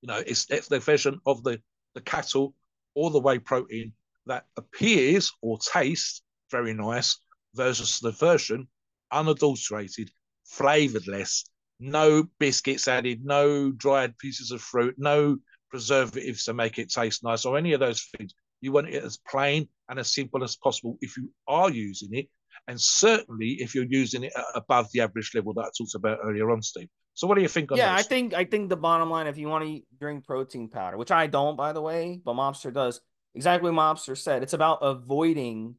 You 0.00 0.08
know, 0.08 0.22
it's, 0.26 0.46
it's 0.48 0.68
the 0.68 0.78
version 0.78 1.20
of 1.26 1.42
the, 1.42 1.60
the 1.94 2.00
cattle 2.00 2.54
or 2.98 3.10
the 3.10 3.20
whey 3.20 3.38
protein 3.38 3.92
that 4.26 4.44
appears 4.56 5.32
or 5.40 5.56
tastes 5.60 6.20
very 6.50 6.74
nice 6.74 7.16
versus 7.54 8.00
the 8.00 8.10
version 8.10 8.66
unadulterated, 9.12 10.10
flavorless, 10.44 11.44
no 11.78 12.24
biscuits 12.40 12.88
added, 12.88 13.24
no 13.24 13.70
dried 13.70 14.18
pieces 14.18 14.50
of 14.50 14.60
fruit, 14.60 14.96
no 14.98 15.38
preservatives 15.70 16.44
to 16.44 16.52
make 16.52 16.76
it 16.80 16.90
taste 16.90 17.22
nice 17.22 17.44
or 17.44 17.56
any 17.56 17.72
of 17.72 17.78
those 17.78 18.04
things. 18.16 18.34
You 18.60 18.72
want 18.72 18.88
it 18.88 19.04
as 19.04 19.16
plain 19.30 19.68
and 19.88 20.00
as 20.00 20.12
simple 20.12 20.42
as 20.42 20.56
possible 20.56 20.98
if 21.00 21.16
you 21.16 21.30
are 21.46 21.70
using 21.70 22.14
it 22.14 22.28
and 22.66 22.80
certainly 22.80 23.58
if 23.60 23.76
you're 23.76 23.84
using 23.88 24.24
it 24.24 24.32
above 24.56 24.90
the 24.90 25.02
average 25.02 25.30
level 25.36 25.54
that 25.54 25.66
I 25.66 25.70
talked 25.78 25.94
about 25.94 26.18
earlier 26.24 26.50
on, 26.50 26.62
Steve. 26.62 26.88
So 27.18 27.26
what 27.26 27.34
do 27.34 27.42
you 27.42 27.48
think? 27.48 27.70
yeah? 27.72 27.92
I 27.92 28.02
think 28.02 28.32
I 28.32 28.44
think 28.44 28.68
the 28.68 28.76
bottom 28.76 29.10
line, 29.10 29.26
if 29.26 29.38
you 29.38 29.48
want 29.48 29.64
to 29.64 29.82
drink 29.98 30.24
protein 30.24 30.68
powder, 30.68 30.96
which 30.96 31.10
I 31.10 31.26
don't, 31.26 31.56
by 31.56 31.72
the 31.72 31.82
way, 31.82 32.20
but 32.24 32.34
Mobster 32.34 32.72
does, 32.72 33.00
exactly 33.34 33.72
what 33.72 33.76
Mobster 33.76 34.16
said. 34.16 34.44
It's 34.44 34.52
about 34.52 34.78
avoiding 34.82 35.74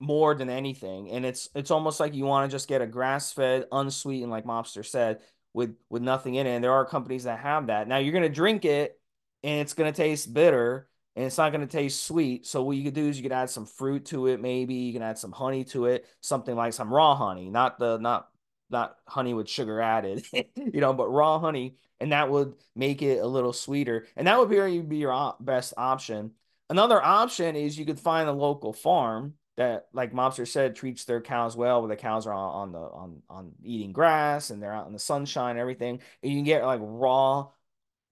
more 0.00 0.34
than 0.34 0.50
anything, 0.50 1.08
and 1.12 1.24
it's 1.24 1.48
it's 1.54 1.70
almost 1.70 2.00
like 2.00 2.14
you 2.14 2.24
want 2.24 2.50
to 2.50 2.52
just 2.52 2.66
get 2.66 2.82
a 2.82 2.86
grass 2.88 3.32
fed, 3.32 3.66
unsweetened, 3.70 4.32
like 4.32 4.44
Mobster 4.44 4.84
said, 4.84 5.20
with 5.54 5.76
with 5.88 6.02
nothing 6.02 6.34
in 6.34 6.48
it. 6.48 6.50
And 6.56 6.64
there 6.64 6.72
are 6.72 6.84
companies 6.84 7.24
that 7.24 7.38
have 7.38 7.68
that. 7.68 7.86
Now 7.86 7.98
you're 7.98 8.12
gonna 8.12 8.28
drink 8.28 8.64
it, 8.64 8.98
and 9.44 9.60
it's 9.60 9.74
gonna 9.74 9.92
taste 9.92 10.34
bitter 10.34 10.88
and 11.16 11.26
it's 11.26 11.38
not 11.38 11.50
going 11.52 11.60
to 11.60 11.66
taste 11.66 12.04
sweet. 12.04 12.46
So 12.46 12.62
what 12.62 12.76
you 12.76 12.84
could 12.84 12.94
do 12.94 13.08
is 13.08 13.16
you 13.16 13.22
could 13.24 13.32
add 13.32 13.50
some 13.50 13.66
fruit 13.66 14.06
to 14.06 14.28
it, 14.28 14.40
maybe 14.40 14.74
you 14.74 14.92
can 14.92 15.02
add 15.02 15.18
some 15.18 15.32
honey 15.32 15.64
to 15.64 15.86
it, 15.86 16.06
something 16.20 16.54
like 16.54 16.72
some 16.72 16.92
raw 16.92 17.16
honey, 17.16 17.50
not 17.50 17.78
the 17.78 17.98
not 17.98 18.29
not 18.70 18.96
honey 19.06 19.34
with 19.34 19.48
sugar 19.48 19.80
added, 19.80 20.24
you 20.32 20.80
know, 20.80 20.92
but 20.92 21.08
raw 21.08 21.38
honey, 21.38 21.76
and 22.00 22.12
that 22.12 22.30
would 22.30 22.54
make 22.74 23.02
it 23.02 23.18
a 23.18 23.26
little 23.26 23.52
sweeter, 23.52 24.06
and 24.16 24.26
that 24.26 24.38
would 24.38 24.48
be, 24.48 24.80
be 24.80 24.98
your 24.98 25.34
best 25.40 25.74
option. 25.76 26.32
Another 26.68 27.02
option 27.02 27.56
is 27.56 27.78
you 27.78 27.84
could 27.84 27.98
find 27.98 28.28
a 28.28 28.32
local 28.32 28.72
farm 28.72 29.34
that, 29.56 29.88
like 29.92 30.12
Mobster 30.12 30.46
said, 30.46 30.76
treats 30.76 31.04
their 31.04 31.20
cows 31.20 31.56
well, 31.56 31.82
where 31.82 31.88
the 31.88 31.96
cows 31.96 32.26
are 32.26 32.32
on, 32.32 32.54
on 32.54 32.72
the 32.72 32.78
on 32.78 33.22
on 33.28 33.52
eating 33.62 33.92
grass 33.92 34.50
and 34.50 34.62
they're 34.62 34.72
out 34.72 34.86
in 34.86 34.92
the 34.92 34.98
sunshine, 34.98 35.50
and 35.50 35.58
everything, 35.58 36.00
and 36.22 36.32
you 36.32 36.38
can 36.38 36.44
get 36.44 36.64
like 36.64 36.80
raw, 36.82 37.48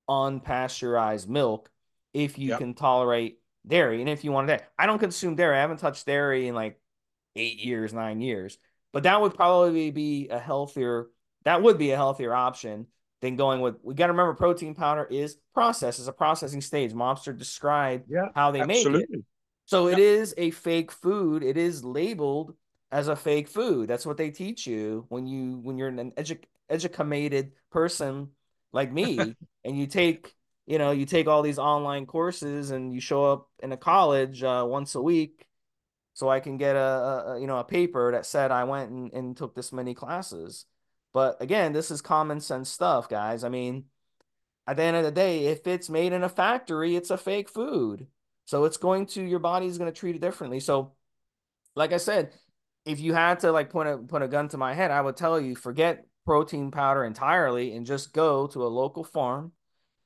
unpasteurized 0.08 1.28
milk 1.28 1.70
if 2.12 2.38
you 2.38 2.50
yep. 2.50 2.58
can 2.58 2.74
tolerate 2.74 3.38
dairy 3.66 4.00
and 4.00 4.08
if 4.08 4.24
you 4.24 4.32
want 4.32 4.48
that. 4.48 4.70
I 4.78 4.86
don't 4.86 4.98
consume 4.98 5.36
dairy. 5.36 5.56
I 5.56 5.60
haven't 5.60 5.78
touched 5.78 6.06
dairy 6.06 6.48
in 6.48 6.54
like 6.54 6.80
eight 7.36 7.58
years, 7.58 7.92
nine 7.92 8.20
years. 8.20 8.58
But 8.92 9.02
that 9.04 9.20
would 9.20 9.34
probably 9.34 9.90
be 9.90 10.28
a 10.28 10.38
healthier. 10.38 11.08
That 11.44 11.62
would 11.62 11.78
be 11.78 11.90
a 11.90 11.96
healthier 11.96 12.34
option 12.34 12.86
than 13.20 13.36
going 13.36 13.60
with. 13.60 13.76
We 13.82 13.94
got 13.94 14.06
to 14.06 14.12
remember, 14.12 14.34
protein 14.34 14.74
powder 14.74 15.04
is 15.04 15.36
process, 15.54 15.98
is 15.98 16.08
a 16.08 16.12
processing 16.12 16.60
stage. 16.60 16.92
Mobster 16.92 17.36
described 17.36 18.04
yeah, 18.08 18.28
how 18.34 18.50
they 18.50 18.60
absolutely. 18.60 19.00
make 19.00 19.10
it. 19.10 19.24
So 19.66 19.88
yep. 19.88 19.98
it 19.98 20.02
is 20.02 20.34
a 20.38 20.50
fake 20.50 20.92
food. 20.92 21.42
It 21.42 21.56
is 21.56 21.84
labeled 21.84 22.54
as 22.90 23.08
a 23.08 23.16
fake 23.16 23.48
food. 23.48 23.88
That's 23.88 24.06
what 24.06 24.16
they 24.16 24.30
teach 24.30 24.66
you 24.66 25.04
when 25.08 25.26
you 25.26 25.58
when 25.58 25.76
you're 25.76 25.88
an 25.88 26.12
edu- 26.12 26.44
educated 26.70 27.52
person 27.70 28.28
like 28.72 28.92
me, 28.92 29.18
and 29.64 29.78
you 29.78 29.86
take 29.86 30.34
you 30.68 30.76
know, 30.76 30.90
you 30.90 31.06
take 31.06 31.26
all 31.26 31.40
these 31.40 31.58
online 31.58 32.04
courses 32.04 32.72
and 32.72 32.92
you 32.92 33.00
show 33.00 33.24
up 33.24 33.48
in 33.62 33.72
a 33.72 33.76
college 33.76 34.42
uh, 34.42 34.64
once 34.68 34.94
a 34.94 35.00
week 35.00 35.47
so 36.18 36.28
I 36.28 36.40
can 36.40 36.56
get 36.56 36.74
a, 36.74 36.80
a, 36.80 37.40
you 37.40 37.46
know 37.46 37.58
a 37.58 37.64
paper 37.64 38.10
that 38.10 38.26
said 38.26 38.50
I 38.50 38.64
went 38.64 38.90
and, 38.90 39.12
and 39.12 39.36
took 39.36 39.54
this 39.54 39.72
many 39.72 39.94
classes. 39.94 40.64
But 41.14 41.40
again, 41.40 41.72
this 41.72 41.92
is 41.92 42.02
common 42.02 42.40
sense 42.40 42.68
stuff, 42.68 43.08
guys. 43.08 43.44
I 43.44 43.50
mean, 43.50 43.84
at 44.66 44.76
the 44.76 44.82
end 44.82 44.96
of 44.96 45.04
the 45.04 45.12
day, 45.12 45.46
if 45.46 45.64
it's 45.68 45.88
made 45.88 46.12
in 46.12 46.24
a 46.24 46.28
factory, 46.28 46.96
it's 46.96 47.10
a 47.10 47.16
fake 47.16 47.48
food. 47.48 48.08
So 48.46 48.64
it's 48.64 48.78
going 48.78 49.06
to 49.06 49.22
your 49.22 49.38
body's 49.38 49.78
going 49.78 49.92
to 49.92 49.96
treat 49.96 50.16
it 50.16 50.20
differently. 50.20 50.58
So, 50.58 50.94
like 51.76 51.92
I 51.92 51.98
said, 51.98 52.32
if 52.84 52.98
you 52.98 53.14
had 53.14 53.38
to 53.40 53.52
like 53.52 53.70
put 53.70 53.86
a 53.86 53.98
put 53.98 54.22
a 54.22 54.26
gun 54.26 54.48
to 54.48 54.56
my 54.56 54.74
head, 54.74 54.90
I 54.90 55.00
would 55.00 55.16
tell 55.16 55.40
you 55.40 55.54
forget 55.54 56.04
protein 56.26 56.72
powder 56.72 57.04
entirely 57.04 57.76
and 57.76 57.86
just 57.86 58.12
go 58.12 58.48
to 58.48 58.66
a 58.66 58.74
local 58.82 59.04
farm 59.04 59.52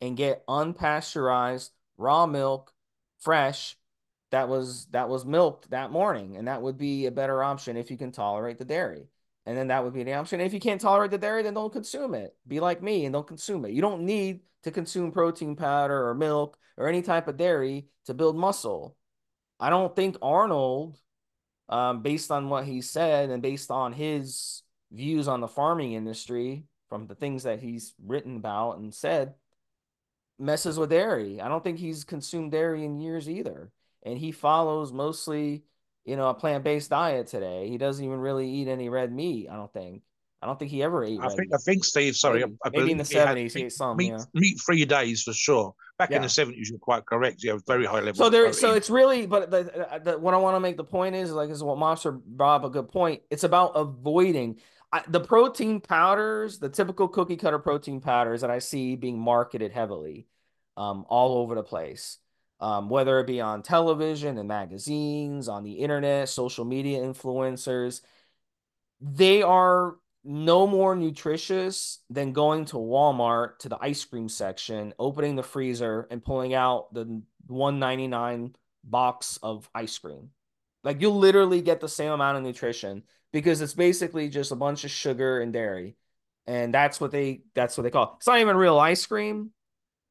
and 0.03 0.15
get 0.15 0.47
unpasteurized 0.47 1.71
raw 1.97 2.27
milk 2.27 2.75
fresh 3.19 3.79
that 4.33 4.49
was 4.49 4.87
that 4.87 5.09
was 5.09 5.25
milked 5.25 5.71
that 5.71 5.93
morning 5.93 6.37
and 6.37 6.49
that 6.49 6.63
would 6.63 6.79
be 6.79 7.07
a 7.07 7.11
better 7.11 7.43
option 7.45 7.77
if 7.77 7.91
you 7.91 7.99
can 7.99 8.13
tolerate 8.13 8.59
the 8.59 8.65
dairy 8.65 9.07
And 9.47 9.57
then 9.57 9.69
that 9.69 9.85
would 9.85 9.95
be 9.95 10.05
the 10.05 10.15
option. 10.15 10.41
If 10.41 10.55
you 10.55 10.61
can't 10.61 10.81
tolerate 10.81 11.11
the 11.11 11.19
dairy, 11.19 11.43
then 11.43 11.55
don't 11.55 11.73
consume 11.73 12.15
it. 12.15 12.35
Be 12.47 12.61
like 12.61 12.83
me 12.83 13.05
and 13.07 13.13
don't 13.13 13.27
consume 13.27 13.65
it. 13.65 13.73
You 13.73 13.83
don't 13.83 14.03
need 14.05 14.41
to 14.65 14.71
consume 14.71 15.13
protein 15.13 15.57
powder 15.57 16.09
or 16.09 16.15
milk 16.15 16.57
or 16.77 16.89
any 16.89 17.03
type 17.03 17.29
of 17.29 17.37
dairy 17.37 17.87
to 18.07 18.15
build 18.15 18.37
muscle. 18.37 18.97
I 19.61 19.71
don't 19.71 19.95
think 19.95 20.17
Arnold, 20.23 20.99
um, 21.69 22.03
based 22.03 22.31
on 22.31 22.49
what 22.49 22.65
he 22.65 22.81
said 22.83 23.31
and 23.31 23.43
based 23.43 23.71
on 23.71 23.93
his 23.93 24.63
views 24.93 25.29
on 25.29 25.41
the 25.41 25.49
farming 25.49 25.93
industry 25.95 26.65
from 26.89 27.07
the 27.07 27.15
things 27.15 27.45
that 27.45 27.61
he's 27.61 27.95
written 28.05 28.37
about 28.37 28.79
and 28.79 28.95
said, 28.95 29.35
messes 30.39 30.79
with 30.79 30.91
dairy. 30.91 31.41
I 31.41 31.49
don't 31.49 31.63
think 31.65 31.79
he's 31.79 32.05
consumed 32.05 32.53
dairy 32.53 32.85
in 32.85 33.01
years 33.01 33.29
either. 33.29 33.71
And 34.03 34.19
he 34.19 34.33
follows 34.33 34.93
mostly, 34.93 35.65
you 36.05 36.17
know, 36.17 36.29
a 36.29 36.35
plant 36.35 36.65
based 36.65 36.91
diet 36.91 37.29
today. 37.29 37.69
He 37.69 37.79
doesn't 37.79 38.05
even 38.05 38.19
really 38.19 38.49
eat 38.49 38.69
any 38.69 38.89
red 38.89 39.13
meat, 39.13 39.49
I 39.51 39.57
don't 39.57 39.73
think. 39.73 40.03
I 40.41 40.47
don't 40.47 40.59
think 40.59 40.73
he 40.73 40.83
ever 40.83 41.05
ate. 41.05 41.21
I 41.21 41.29
think 41.29 41.55
I 41.55 41.59
think 41.59 41.85
Steve. 41.85 42.17
Sorry, 42.17 42.41
maybe, 42.41 42.57
I, 42.65 42.69
I 42.69 42.71
maybe 42.73 42.91
in 42.91 42.99
the 42.99 43.05
seventies 43.05 43.55
he, 43.55 43.61
he 43.61 43.67
ate 43.67 43.73
some. 43.73 43.97
Meat, 43.97 44.09
yeah. 44.09 44.25
meat 44.35 44.59
free 44.59 44.85
days 44.85 45.23
for 45.23 45.33
sure. 45.33 45.73
Back 45.99 46.11
Yeah. 46.11 46.17
in 46.17 46.23
the 46.23 46.29
seventies, 46.29 46.69
you're 46.69 46.81
quite 46.81 47.07
correct. 47.07 47.45
You 47.45 47.51
have 47.51 47.63
very 47.65 47.85
high 47.85 48.01
levels. 48.01 48.19
So 48.19 48.29
there, 48.29 48.53
so 48.53 48.75
it's 48.75 48.91
really, 48.91 49.27
but 49.27 49.53
the, 49.53 50.01
the, 50.03 50.19
what 50.19 50.35
I 50.35 50.39
want 50.39 50.57
to 50.57 50.61
make 50.61 50.77
the 50.77 50.83
point 50.83 51.15
is, 51.15 51.31
like, 51.31 51.51
is 51.51 51.63
what 51.63 51.79
Mobster 51.79 52.21
bob 52.27 52.65
a 52.65 52.71
good 52.71 52.89
point. 52.89 53.23
It's 53.31 53.45
about 53.45 53.73
avoiding 53.77 54.59
I, 54.93 55.03
the 55.07 55.21
protein 55.21 55.81
powders, 55.81 56.59
the 56.59 56.69
typical 56.69 57.07
cookie 57.07 57.37
cutter 57.37 57.61
protein 57.61 58.01
powders 58.01 58.41
that 58.41 58.51
I 58.51 58.59
see 58.59 58.97
being 58.97 59.21
marketed 59.21 59.71
heavily, 59.71 60.27
um, 60.77 61.05
all 61.09 61.39
over 61.39 61.55
the 61.55 61.63
place. 61.63 62.19
Um, 62.63 62.89
whether 62.89 63.19
it 63.19 63.27
be 63.27 63.41
on 63.41 63.65
television 63.65 64.39
and 64.39 64.47
magazines, 64.47 65.49
on 65.49 65.65
the 65.65 65.73
internet, 65.73 66.29
social 66.29 66.65
media 66.65 67.01
influencers, 67.01 68.03
they 69.01 69.43
are 69.43 69.97
no 70.23 70.69
more 70.69 70.95
nutritious 70.95 71.99
than 72.09 72.33
going 72.33 72.67
to 72.67 72.77
Walmart 72.77 73.59
to 73.59 73.69
the 73.69 73.79
ice 73.81 74.05
cream 74.05 74.29
section, 74.29 74.95
opening 74.97 75.35
the 75.35 75.43
freezer 75.43 76.07
and 76.09 76.25
pulling 76.25 76.55
out 76.55 76.95
the 76.95 77.23
199 77.49 78.55
box 78.85 79.41
of 79.43 79.69
ice 79.75 79.99
cream. 79.99 80.31
Like 80.85 81.01
you'll 81.01 81.19
literally 81.19 81.63
get 81.63 81.81
the 81.81 81.89
same 81.89 82.13
amount 82.13 82.37
of 82.37 82.45
nutrition 82.45 83.03
because 83.33 83.61
it's 83.61 83.75
basically 83.75 84.29
just 84.29 84.53
a 84.53 84.57
bunch 84.57 84.85
of 84.85 84.93
sugar 84.93 85.41
and 85.41 85.53
dairy. 85.53 85.97
And 86.47 86.73
that's 86.73 87.01
what 87.01 87.11
they 87.11 87.43
that's 87.55 87.77
what 87.77 87.83
they 87.83 87.91
call 87.91 88.05
it. 88.05 88.11
It's 88.19 88.29
not 88.29 88.39
even 88.39 88.57
real 88.57 88.79
ice 88.79 89.05
cream. 89.05 89.51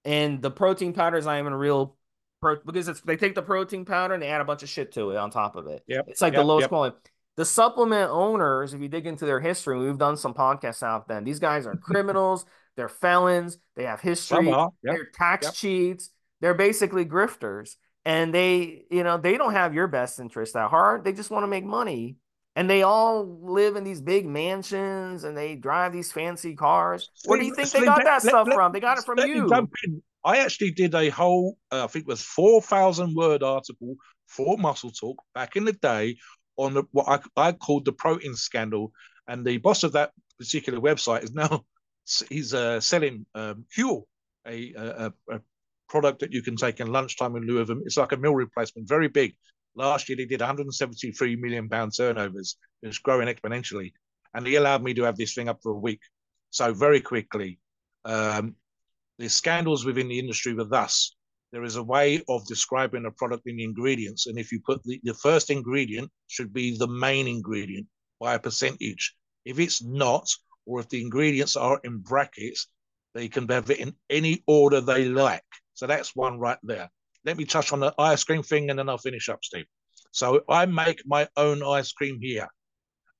And 0.03 0.41
the 0.41 0.51
protein 0.51 0.91
powder 0.91 1.15
is 1.15 1.25
not 1.25 1.39
even 1.39 1.53
real 1.53 1.95
pro 2.41 2.57
because 2.65 2.87
it's 2.87 3.01
they 3.01 3.15
take 3.15 3.35
the 3.35 3.41
protein 3.41 3.85
powder 3.85 4.13
and 4.13 4.21
they 4.21 4.27
add 4.27 4.41
a 4.41 4.45
bunch 4.45 4.63
of 4.63 4.69
shit 4.69 4.91
to 4.93 5.11
it 5.11 5.17
on 5.17 5.29
top 5.29 5.55
of 5.55 5.67
it. 5.67 5.83
Yep, 5.87 6.05
It's 6.09 6.21
like 6.21 6.33
the 6.33 6.43
lowest 6.43 6.63
yep. 6.63 6.69
quality. 6.69 6.97
The 7.37 7.45
supplement 7.45 8.11
owners, 8.11 8.73
if 8.73 8.81
you 8.81 8.89
dig 8.89 9.07
into 9.07 9.25
their 9.25 9.39
history, 9.39 9.79
we've 9.79 9.97
done 9.97 10.17
some 10.17 10.33
podcasts 10.33 10.83
out 10.83 11.07
then. 11.07 11.23
These 11.23 11.39
guys 11.39 11.65
are 11.65 11.75
criminals, 11.75 12.45
they're 12.75 12.89
felons, 12.89 13.57
they 13.75 13.83
have 13.83 14.01
history, 14.01 14.47
yep, 14.47 14.69
they're 14.83 15.09
tax 15.13 15.47
yep. 15.47 15.53
cheats, 15.53 16.09
they're 16.41 16.53
basically 16.53 17.05
grifters. 17.05 17.75
And 18.03 18.33
they, 18.33 18.85
you 18.89 19.03
know, 19.03 19.17
they 19.17 19.37
don't 19.37 19.53
have 19.53 19.75
your 19.75 19.87
best 19.87 20.19
interest 20.19 20.55
at 20.55 20.71
heart. 20.71 21.03
They 21.03 21.13
just 21.13 21.29
want 21.29 21.43
to 21.43 21.47
make 21.47 21.63
money. 21.63 22.17
And 22.55 22.69
they 22.69 22.81
all 22.81 23.39
live 23.43 23.75
in 23.75 23.83
these 23.83 24.01
big 24.01 24.25
mansions 24.25 25.23
and 25.23 25.37
they 25.37 25.55
drive 25.55 25.93
these 25.93 26.11
fancy 26.11 26.55
cars. 26.55 27.11
Where 27.25 27.39
do 27.39 27.45
you 27.45 27.53
think 27.53 27.69
they 27.69 27.85
got 27.85 28.03
that 28.03 28.23
stuff 28.23 28.47
from? 28.51 28.73
They 28.73 28.79
got 28.79 28.97
it 28.97 29.05
from 29.05 29.19
you. 29.19 29.47
I 30.23 30.37
actually 30.39 30.71
did 30.71 30.93
a 30.93 31.09
whole, 31.09 31.57
uh, 31.71 31.83
I 31.83 31.87
think 31.87 32.03
it 32.03 32.09
was 32.09 32.21
four 32.21 32.61
thousand 32.61 33.15
word 33.15 33.43
article 33.43 33.95
for 34.27 34.57
Muscle 34.57 34.91
Talk 34.91 35.17
back 35.33 35.55
in 35.55 35.65
the 35.65 35.73
day 35.73 36.17
on 36.57 36.73
the, 36.73 36.83
what 36.91 37.07
I, 37.37 37.47
I 37.49 37.51
called 37.53 37.85
the 37.85 37.91
protein 37.91 38.35
scandal, 38.35 38.91
and 39.27 39.45
the 39.45 39.57
boss 39.57 39.83
of 39.83 39.93
that 39.93 40.11
particular 40.37 40.79
website 40.79 41.23
is 41.23 41.33
now 41.33 41.65
he's 42.29 42.53
uh, 42.53 42.79
selling 42.79 43.25
um, 43.35 43.65
Huel, 43.75 44.03
a, 44.47 44.73
a 44.75 45.13
a 45.29 45.41
product 45.89 46.19
that 46.19 46.31
you 46.31 46.41
can 46.41 46.55
take 46.55 46.79
in 46.79 46.87
lunchtime 46.87 47.35
in 47.35 47.43
lieu 47.43 47.59
of 47.59 47.67
them. 47.67 47.81
It's 47.85 47.97
like 47.97 48.11
a 48.11 48.17
meal 48.17 48.33
replacement, 48.33 48.87
very 48.87 49.09
big. 49.09 49.35
Last 49.75 50.07
year 50.07 50.17
they 50.17 50.25
did 50.25 50.39
173 50.39 51.35
million 51.35 51.67
pound 51.67 51.93
turnovers. 51.95 52.57
It's 52.83 52.99
growing 52.99 53.27
exponentially, 53.27 53.93
and 54.33 54.45
he 54.45 54.55
allowed 54.55 54.83
me 54.83 54.93
to 54.95 55.03
have 55.03 55.17
this 55.17 55.33
thing 55.33 55.49
up 55.49 55.59
for 55.63 55.71
a 55.71 55.79
week. 55.79 56.01
So 56.51 56.73
very 56.73 57.01
quickly, 57.01 57.59
um, 58.05 58.55
the 59.21 59.29
scandals 59.29 59.85
within 59.85 60.07
the 60.07 60.17
industry 60.17 60.53
were 60.53 60.63
thus. 60.63 61.15
There 61.51 61.63
is 61.63 61.75
a 61.75 61.83
way 61.83 62.23
of 62.27 62.47
describing 62.47 63.05
a 63.05 63.11
product 63.11 63.43
in 63.45 63.57
the 63.57 63.63
ingredients, 63.63 64.25
and 64.25 64.39
if 64.39 64.51
you 64.51 64.59
put 64.65 64.81
the, 64.83 64.99
the 65.03 65.13
first 65.13 65.51
ingredient 65.51 66.09
should 66.27 66.51
be 66.51 66.75
the 66.75 66.87
main 66.87 67.27
ingredient 67.27 67.87
by 68.19 68.33
a 68.33 68.39
percentage. 68.39 69.15
If 69.45 69.59
it's 69.59 69.83
not, 69.83 70.27
or 70.65 70.79
if 70.79 70.89
the 70.89 71.01
ingredients 71.01 71.55
are 71.55 71.79
in 71.83 71.99
brackets, 71.99 72.67
they 73.13 73.27
can 73.27 73.47
have 73.49 73.69
it 73.69 73.79
in 73.79 73.93
any 74.09 74.43
order 74.47 74.81
they 74.81 75.05
like. 75.05 75.43
So 75.75 75.85
that's 75.85 76.15
one 76.15 76.39
right 76.39 76.59
there. 76.63 76.89
Let 77.25 77.37
me 77.37 77.45
touch 77.45 77.73
on 77.73 77.79
the 77.79 77.93
ice 77.99 78.23
cream 78.23 78.41
thing 78.41 78.69
and 78.69 78.79
then 78.79 78.89
I'll 78.89 78.97
finish 78.97 79.29
up, 79.29 79.43
Steve. 79.43 79.65
So 80.11 80.41
I 80.49 80.65
make 80.65 81.01
my 81.05 81.27
own 81.37 81.61
ice 81.63 81.91
cream 81.91 82.19
here. 82.21 82.47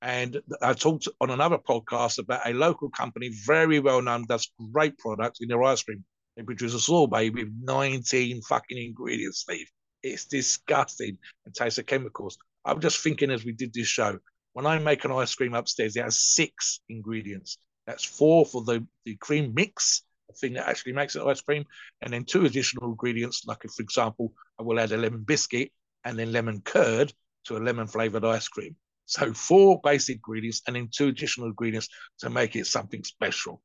And 0.02 0.42
I 0.60 0.72
talked 0.72 1.06
on 1.20 1.30
another 1.30 1.58
podcast 1.58 2.18
about 2.18 2.44
a 2.44 2.52
local 2.52 2.90
company, 2.90 3.30
very 3.46 3.78
well 3.78 4.02
known, 4.02 4.24
does 4.26 4.50
great 4.72 4.98
products 4.98 5.40
in 5.40 5.46
their 5.46 5.62
ice 5.62 5.84
cream. 5.84 6.04
They 6.36 6.42
produce 6.42 6.74
a 6.74 6.80
sorbet 6.80 7.30
with 7.30 7.48
19 7.62 8.42
fucking 8.42 8.78
ingredients, 8.78 9.40
Steve. 9.40 9.68
It's 10.02 10.24
disgusting 10.24 11.18
and 11.46 11.54
tastes 11.54 11.78
of 11.78 11.86
chemicals. 11.86 12.36
I'm 12.64 12.80
just 12.80 12.98
thinking 12.98 13.30
as 13.30 13.44
we 13.44 13.52
did 13.52 13.72
this 13.72 13.86
show, 13.86 14.18
when 14.54 14.66
I 14.66 14.80
make 14.80 15.04
an 15.04 15.12
ice 15.12 15.36
cream 15.36 15.54
upstairs, 15.54 15.96
it 15.96 16.02
has 16.02 16.20
six 16.20 16.80
ingredients. 16.88 17.58
That's 17.86 18.04
four 18.04 18.44
for 18.44 18.64
the, 18.64 18.84
the 19.04 19.14
cream 19.16 19.54
mix, 19.54 20.02
the 20.28 20.34
thing 20.34 20.54
that 20.54 20.68
actually 20.68 20.94
makes 20.94 21.14
it 21.14 21.22
ice 21.22 21.40
cream, 21.42 21.64
and 22.00 22.12
then 22.12 22.24
two 22.24 22.44
additional 22.44 22.90
ingredients, 22.90 23.44
like 23.46 23.62
for 23.62 23.82
example, 23.82 24.32
I 24.58 24.64
will 24.64 24.80
add 24.80 24.90
a 24.90 24.96
lemon 24.96 25.22
biscuit 25.22 25.70
and 26.04 26.18
then 26.18 26.32
lemon 26.32 26.60
curd 26.60 27.12
to 27.44 27.56
a 27.56 27.60
lemon 27.60 27.86
flavored 27.86 28.24
ice 28.24 28.48
cream. 28.48 28.74
So 29.06 29.32
four 29.32 29.80
basic 29.82 30.16
ingredients 30.16 30.62
and 30.66 30.76
then 30.76 30.88
two 30.90 31.08
additional 31.08 31.48
ingredients 31.48 31.88
to 32.20 32.30
make 32.30 32.56
it 32.56 32.66
something 32.66 33.04
special. 33.04 33.60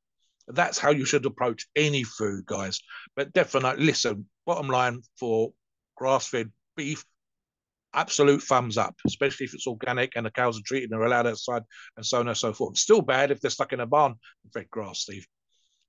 That's 0.48 0.78
how 0.78 0.92
you 0.92 1.06
should 1.06 1.26
approach 1.26 1.68
any 1.76 2.04
food, 2.04 2.46
guys. 2.46 2.80
But 3.16 3.34
definitely, 3.34 3.86
listen, 3.86 4.28
bottom 4.46 4.68
line 4.70 5.02
for 5.20 5.52
grass 5.96 6.28
fed 6.28 6.52
beef, 6.76 7.06
absolute 7.94 8.42
thumbs 8.42 8.78
up, 8.78 8.96
especially 9.06 9.46
if 9.46 9.54
it's 9.54 9.68
organic 9.68 10.16
and 10.16 10.26
the 10.26 10.32
cows 10.32 10.58
are 10.58 10.64
treated 10.66 10.92
and 10.92 11.02
are 11.02 11.06
allowed 11.06 11.28
outside 11.28 11.64
and 11.98 12.06
so 12.06 12.20
on 12.20 12.28
and 12.28 12.38
so 12.38 12.54
forth. 12.54 12.78
Still 12.78 13.02
bad 13.02 13.32
if 13.32 13.42
they're 13.42 13.52
stuck 13.52 13.74
in 13.74 13.80
a 13.80 13.86
barn 13.86 14.14
and 14.44 14.54
fed 14.54 14.70
grass, 14.70 15.00
Steve. 15.00 15.26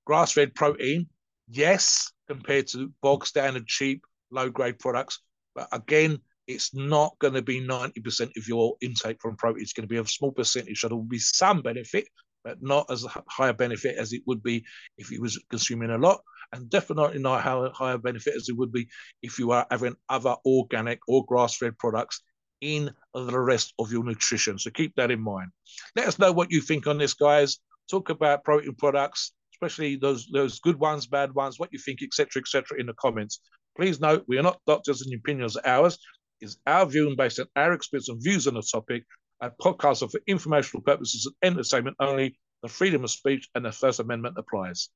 Grass 0.05 0.31
fed 0.31 0.55
protein, 0.55 1.07
yes, 1.47 2.11
compared 2.27 2.67
to 2.67 2.91
bog 3.01 3.25
standard, 3.25 3.67
cheap, 3.67 4.03
low 4.31 4.49
grade 4.49 4.79
products. 4.79 5.19
But 5.55 5.69
again, 5.71 6.19
it's 6.49 6.73
not 6.73 7.17
going 7.19 7.35
to 7.35 7.43
be 7.43 7.61
90% 7.61 8.35
of 8.35 8.47
your 8.47 8.75
intake 8.81 9.21
from 9.21 9.37
protein. 9.37 9.61
It's 9.61 9.71
going 9.71 9.87
to 9.87 9.93
be 9.93 9.99
a 9.99 10.05
small 10.05 10.31
percentage. 10.31 10.79
So 10.79 10.87
there 10.87 10.97
will 10.97 11.03
be 11.03 11.19
some 11.19 11.61
benefit, 11.61 12.07
but 12.43 12.57
not 12.59 12.89
as 12.89 13.05
high 13.29 13.49
a 13.49 13.53
benefit 13.53 13.97
as 13.97 14.13
it 14.13 14.23
would 14.25 14.41
be 14.41 14.65
if 14.97 15.11
you 15.11 15.21
was 15.21 15.39
consuming 15.51 15.91
a 15.91 15.97
lot, 15.97 16.21
and 16.51 16.67
definitely 16.67 17.19
not 17.19 17.43
how 17.43 17.69
higher 17.69 17.99
benefit 17.99 18.33
as 18.35 18.49
it 18.49 18.57
would 18.57 18.71
be 18.71 18.87
if 19.21 19.37
you 19.37 19.51
are 19.51 19.67
having 19.69 19.95
other 20.09 20.35
organic 20.43 20.99
or 21.07 21.23
grass-fed 21.25 21.77
products 21.77 22.23
in 22.61 22.89
the 23.13 23.39
rest 23.39 23.75
of 23.77 23.91
your 23.91 24.03
nutrition. 24.03 24.57
So 24.57 24.71
keep 24.71 24.95
that 24.95 25.11
in 25.11 25.21
mind. 25.21 25.51
Let 25.95 26.07
us 26.07 26.17
know 26.17 26.31
what 26.31 26.51
you 26.51 26.61
think 26.61 26.87
on 26.87 26.97
this, 26.97 27.13
guys. 27.13 27.59
Talk 27.91 28.09
about 28.09 28.43
protein 28.43 28.73
products, 28.73 29.33
especially 29.53 29.97
those 29.97 30.27
those 30.33 30.59
good 30.59 30.79
ones, 30.79 31.05
bad 31.05 31.35
ones, 31.35 31.59
what 31.59 31.69
you 31.71 31.77
think, 31.77 32.01
etc., 32.01 32.41
etc., 32.41 32.79
in 32.79 32.87
the 32.87 32.93
comments. 32.93 33.39
Please 33.77 33.99
note 34.01 34.25
we 34.27 34.39
are 34.39 34.43
not 34.43 34.59
doctors 34.65 35.03
and 35.03 35.13
opinions 35.13 35.55
are 35.55 35.67
ours. 35.67 35.99
Is 36.41 36.57
our 36.65 36.85
view 36.85 37.07
and 37.07 37.17
based 37.17 37.39
on 37.39 37.47
our 37.57 37.73
experience 37.73 38.07
and 38.07 38.23
views 38.23 38.47
on 38.47 38.53
the 38.53 38.61
topic. 38.61 39.03
Our 39.41 39.53
podcasts 39.61 40.01
are 40.03 40.07
for 40.07 40.21
informational 40.25 40.83
purposes 40.83 41.25
and 41.41 41.53
entertainment 41.53 41.97
only. 41.99 42.39
The 42.63 42.69
freedom 42.69 43.03
of 43.03 43.11
speech 43.11 43.49
and 43.55 43.65
the 43.65 43.73
First 43.73 43.99
Amendment 43.99 44.35
applies. 44.37 44.87